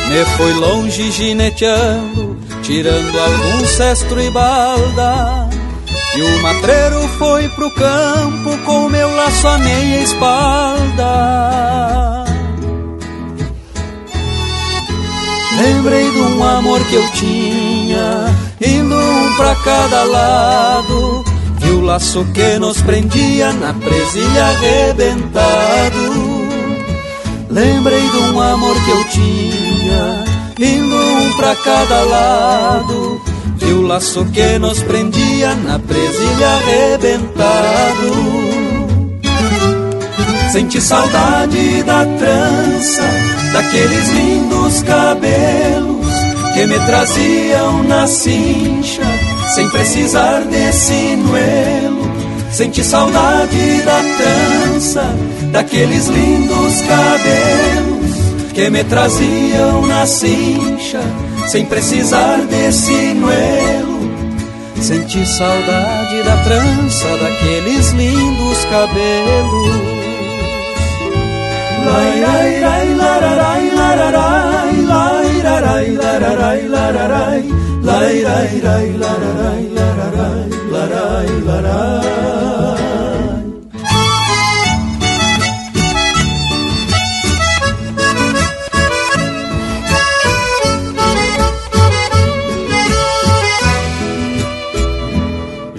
[0.08, 5.48] Me foi longe gineteando, tirando algum cestro e balda.
[6.16, 11.06] E o matreiro foi pro campo com meu laço à meia espalda.
[15.56, 21.24] Lembrei de um amor que eu tinha, indo um pra cada lado.
[21.64, 26.26] E o laço que nos prendia na presilha arrebentado.
[27.50, 30.24] Lembrei de um amor que eu tinha,
[30.60, 33.20] indo um pra cada lado.
[33.62, 38.45] E o laço que nos prendia na presilha arrebentado.
[40.56, 43.02] Senti saudade da trança,
[43.52, 46.06] daqueles lindos cabelos
[46.54, 49.02] que me traziam na cincha
[49.54, 52.10] sem precisar de sinuelo.
[52.50, 55.14] Senti saudade da trança,
[55.52, 61.02] daqueles lindos cabelos que me traziam na cincha,
[61.48, 64.10] sem precisar de sinuelo.
[64.80, 69.95] Senti saudade da trança, daqueles lindos cabelos.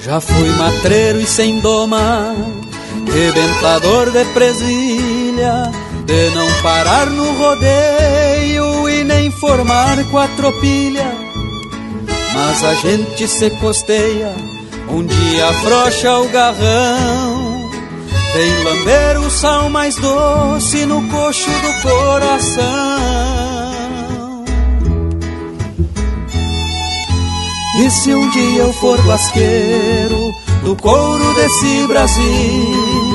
[0.07, 2.33] Já fui matreiro e sem doma,
[3.13, 5.69] rebentador de presilha,
[6.67, 11.09] parar no rodeio e nem formar quatropilha.
[12.33, 14.33] Mas a gente se costeia,
[14.89, 17.69] um dia afrouxa o garrão,
[18.33, 22.65] vem lamber o sal mais doce no coxo do coração.
[27.81, 30.33] E se um dia eu for basqueiro
[30.63, 33.06] do couro desse Brasil,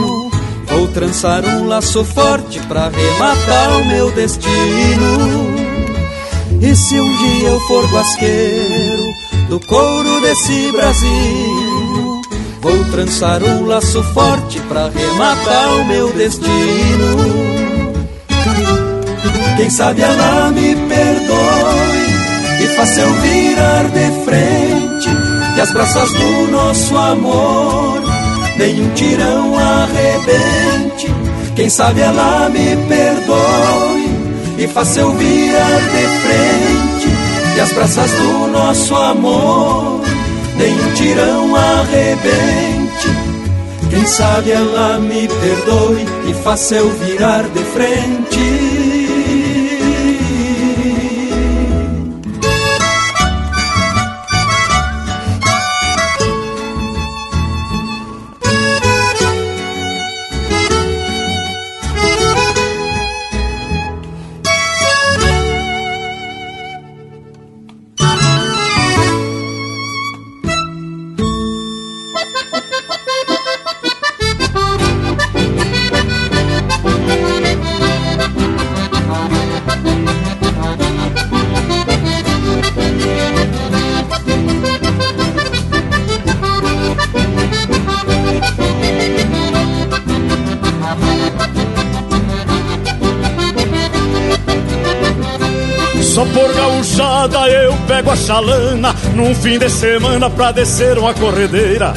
[0.73, 5.53] vou trançar um laço forte pra rematar o meu destino.
[6.61, 9.15] E se um dia eu for basqueiro
[9.49, 12.23] do couro desse Brasil,
[12.61, 17.62] vou trançar um laço forte pra rematar o meu destino.
[19.57, 25.09] Quem sabe ela me perdoe e faça eu virar de frente
[25.57, 28.02] e as braças do nosso amor
[28.62, 31.12] nenhum tirão arrebente.
[31.56, 34.09] Quem sabe ela me perdoe
[34.59, 37.09] e faça eu virar de frente
[37.56, 40.01] e as braças do nosso amor
[40.56, 43.09] nenhum tirão arrebente.
[43.90, 48.72] Quem sabe ela me perdoe e faça eu virar de frente.
[97.23, 101.94] Gauchada eu pego a chalana Num fim de semana pra descer uma corredeira.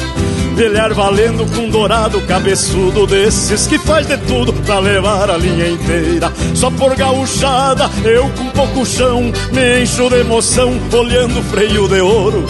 [0.54, 6.32] Velhar valendo com dourado cabeçudo Desses que faz de tudo pra levar a linha inteira.
[6.54, 12.00] Só por gauchada eu com pouco chão Me encho de emoção olhando o freio de
[12.00, 12.46] ouro.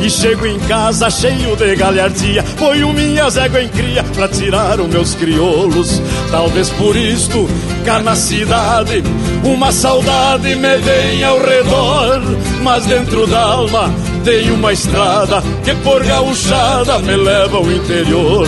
[0.00, 4.88] E chego em casa cheio de galhardia Ponho minhas éguas em cria pra tirar os
[4.88, 6.00] meus crioulos.
[6.30, 7.48] Talvez por isto,
[7.84, 9.02] cá na cidade
[9.42, 12.22] Uma saudade me vem ao redor
[12.62, 13.92] Mas dentro da alma
[14.24, 18.46] tem uma estrada Que por gauchada me leva ao interior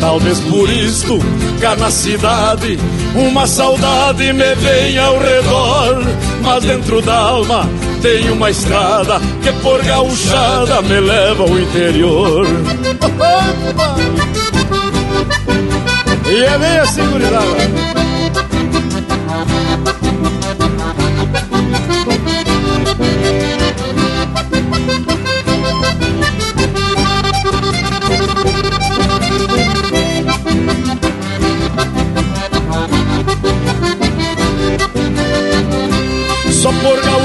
[0.00, 1.18] Talvez por isto,
[1.60, 2.78] cá na cidade
[3.14, 6.02] Uma saudade me vem ao redor
[6.42, 7.68] Mas dentro da alma
[8.00, 12.46] tem uma estrada que por gauchada me leva ao interior.
[16.30, 17.99] E é bem assim.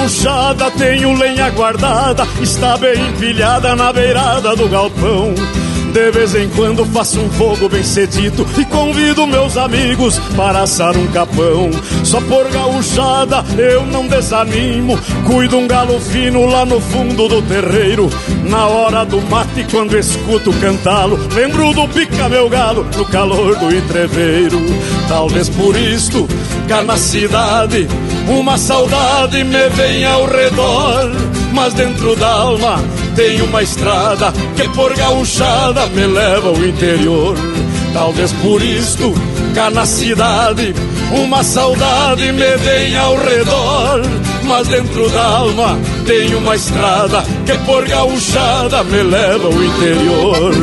[0.05, 5.33] Por gauchada tenho lenha guardada, está bem empilhada na beirada do galpão.
[5.91, 10.95] De vez em quando faço um fogo bem cedito e convido meus amigos para assar
[10.95, 11.71] um capão.
[12.03, 18.09] Só por gauchada eu não desanimo, cuido um galo fino lá no fundo do terreiro.
[18.43, 23.73] Na hora do mate, quando escuto cantá-lo, lembro do pica meu galo no calor do
[23.73, 24.59] entreveiro.
[25.07, 26.27] Talvez por isto,
[26.67, 27.87] cá na cidade,
[28.27, 31.11] uma saudade me vem ao redor,
[31.53, 32.79] mas dentro da alma
[33.15, 37.35] tem uma estrada que por gauchada me leva ao interior.
[37.93, 39.13] Talvez por isto,
[39.53, 40.73] cá na cidade,
[41.11, 44.01] uma saudade me vem ao redor.
[44.43, 50.53] Mas dentro da alma tem uma estrada que por gauchada me leva ao interior.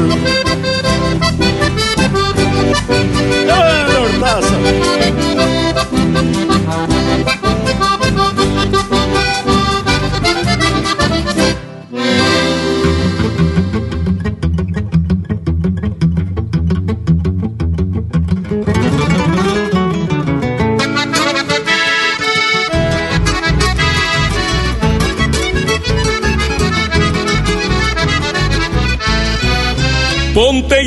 [5.18, 5.21] É!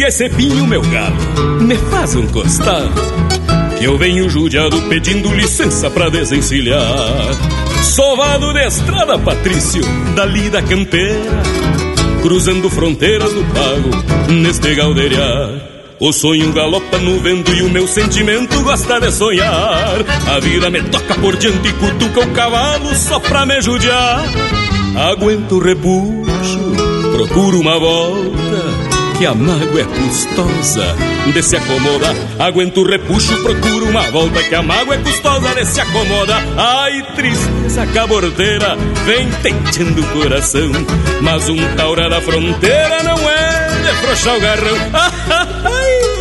[0.06, 1.15] Pontei esse pinho, meu galo,
[1.61, 2.94] me faz um costado
[3.77, 7.34] Que eu venho judiado pedindo licença pra desencilhar.
[7.82, 9.82] Sovado de estrada, Patrício,
[10.15, 11.41] dali da campeira
[12.22, 18.61] Cruzando fronteiras do pago, neste galdeiriar o sonho galopa no vento e o meu sentimento
[18.64, 19.95] gosta de sonhar.
[20.27, 24.26] A vida me toca por diante e cutuca o cavalo só pra me judiar.
[25.14, 26.60] Aguento o repuxo,
[27.14, 28.84] procuro uma volta
[29.17, 30.95] que a mágoa é custosa
[31.33, 32.13] de se acomoda.
[32.39, 36.35] Aguento o repuxo, procuro uma volta que a mágoa é custosa de se acomoda.
[36.57, 38.75] Ai, tristeza cabordeira,
[39.05, 40.71] vem tentando o coração.
[41.21, 44.77] Mas um taura da fronteira não é de frouxar o garrão.
[45.63, 46.15] Ai,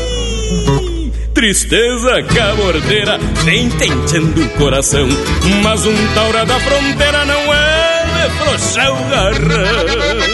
[1.34, 5.08] tristeza cabordeira, vem tentando o coração.
[5.62, 10.34] Mas um taura da fronteira não é de frouxar o garrão.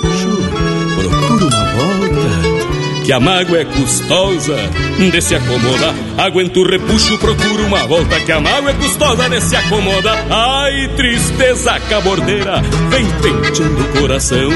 [3.03, 4.55] que a mágoa é custosa
[4.97, 5.93] de se acomodar.
[6.17, 10.25] Aguento o repuxo, procuro uma volta que a mágoa é custosa de se acomodar.
[10.29, 14.49] Ai, tristeza cabordeira, vem penteando o coração.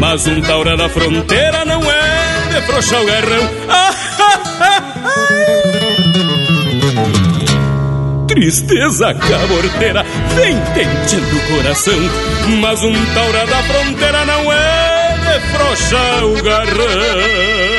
[0.00, 3.50] Mas um taura da fronteira não é de o garrão.
[3.68, 4.98] Ah, ah, ah,
[8.28, 10.04] Tristeza cabordeira,
[10.36, 11.98] vem penteando o coração.
[12.60, 17.77] Mas um taura da fronteira não é de o garrão.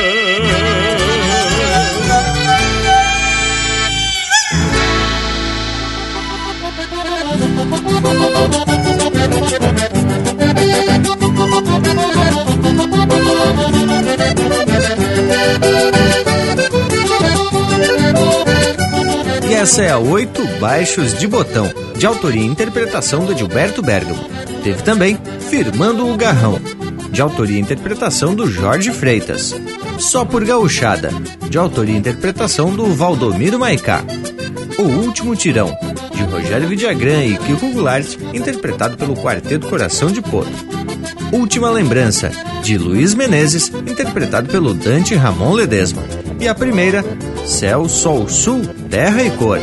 [19.48, 24.24] E essa é a Oito Baixos de Botão, de autoria e interpretação do Gilberto Bergamo.
[24.62, 25.18] Teve também
[25.48, 26.60] Firmando o Garrão,
[27.10, 29.54] de autoria e interpretação do Jorge Freitas.
[29.98, 31.10] Só por Gauchada,
[31.48, 34.04] de autoria e interpretação do Valdomiro Maicá.
[34.78, 35.76] O Último Tirão,
[36.20, 40.52] de Rogério Vidagrã e Kiko Goulart, interpretado pelo Quarteto Coração de Porto.
[41.32, 42.30] Última Lembrança,
[42.62, 46.02] de Luiz Menezes, interpretado pelo Dante Ramon Ledesma.
[46.38, 47.04] E a primeira,
[47.46, 49.60] Céu, Sol, Sul, Terra e Cor,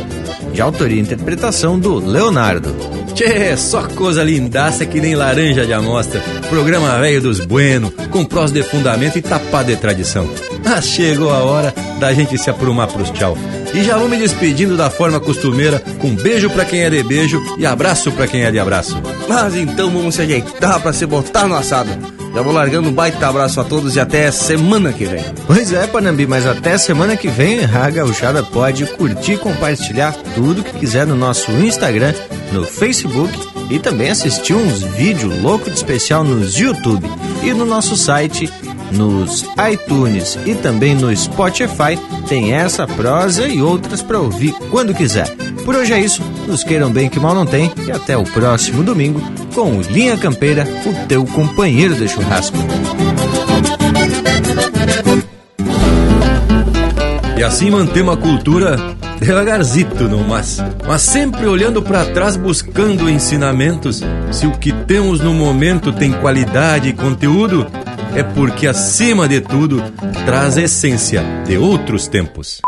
[0.51, 2.75] de autoria e interpretação do Leonardo.
[3.13, 6.21] Tchê, só coisa lindaça que nem laranja de amostra.
[6.49, 10.27] Programa velho dos bueno, com prós de fundamento e tapado de tradição.
[10.63, 13.37] Mas chegou a hora da gente se aprumar pros tchau.
[13.77, 17.39] E já vou me despedindo da forma costumeira, com beijo pra quem é de beijo
[17.59, 18.99] e abraço pra quem é de abraço.
[19.29, 21.91] Mas então vamos se ajeitar pra se botar no assado.
[22.33, 25.23] Já vou largando um baita abraço a todos e até semana que vem.
[25.45, 30.63] Pois é, Panambi, mas até semana que vem a Gauchada pode curtir e compartilhar tudo
[30.63, 32.15] que quiser no nosso Instagram,
[32.51, 33.37] no Facebook
[33.69, 37.07] e também assistir uns vídeos loucos de especial nos YouTube
[37.43, 38.51] e no nosso site,
[38.91, 41.97] nos iTunes e também no Spotify.
[42.27, 45.27] Tem essa prosa e outras para ouvir quando quiser.
[45.63, 48.83] Por hoje é isso, nos queiram bem que mal não tem e até o próximo
[48.83, 49.21] domingo
[49.53, 52.57] com o Linha Campeira, o teu companheiro de churrasco.
[57.37, 58.77] E assim mantemos a cultura
[59.19, 60.57] devagarzito, não mas,
[60.87, 64.03] mas sempre olhando para trás buscando ensinamentos.
[64.31, 67.67] Se o que temos no momento tem qualidade e conteúdo,
[68.17, 69.79] é porque acima de tudo
[70.25, 72.61] traz a essência de outros tempos.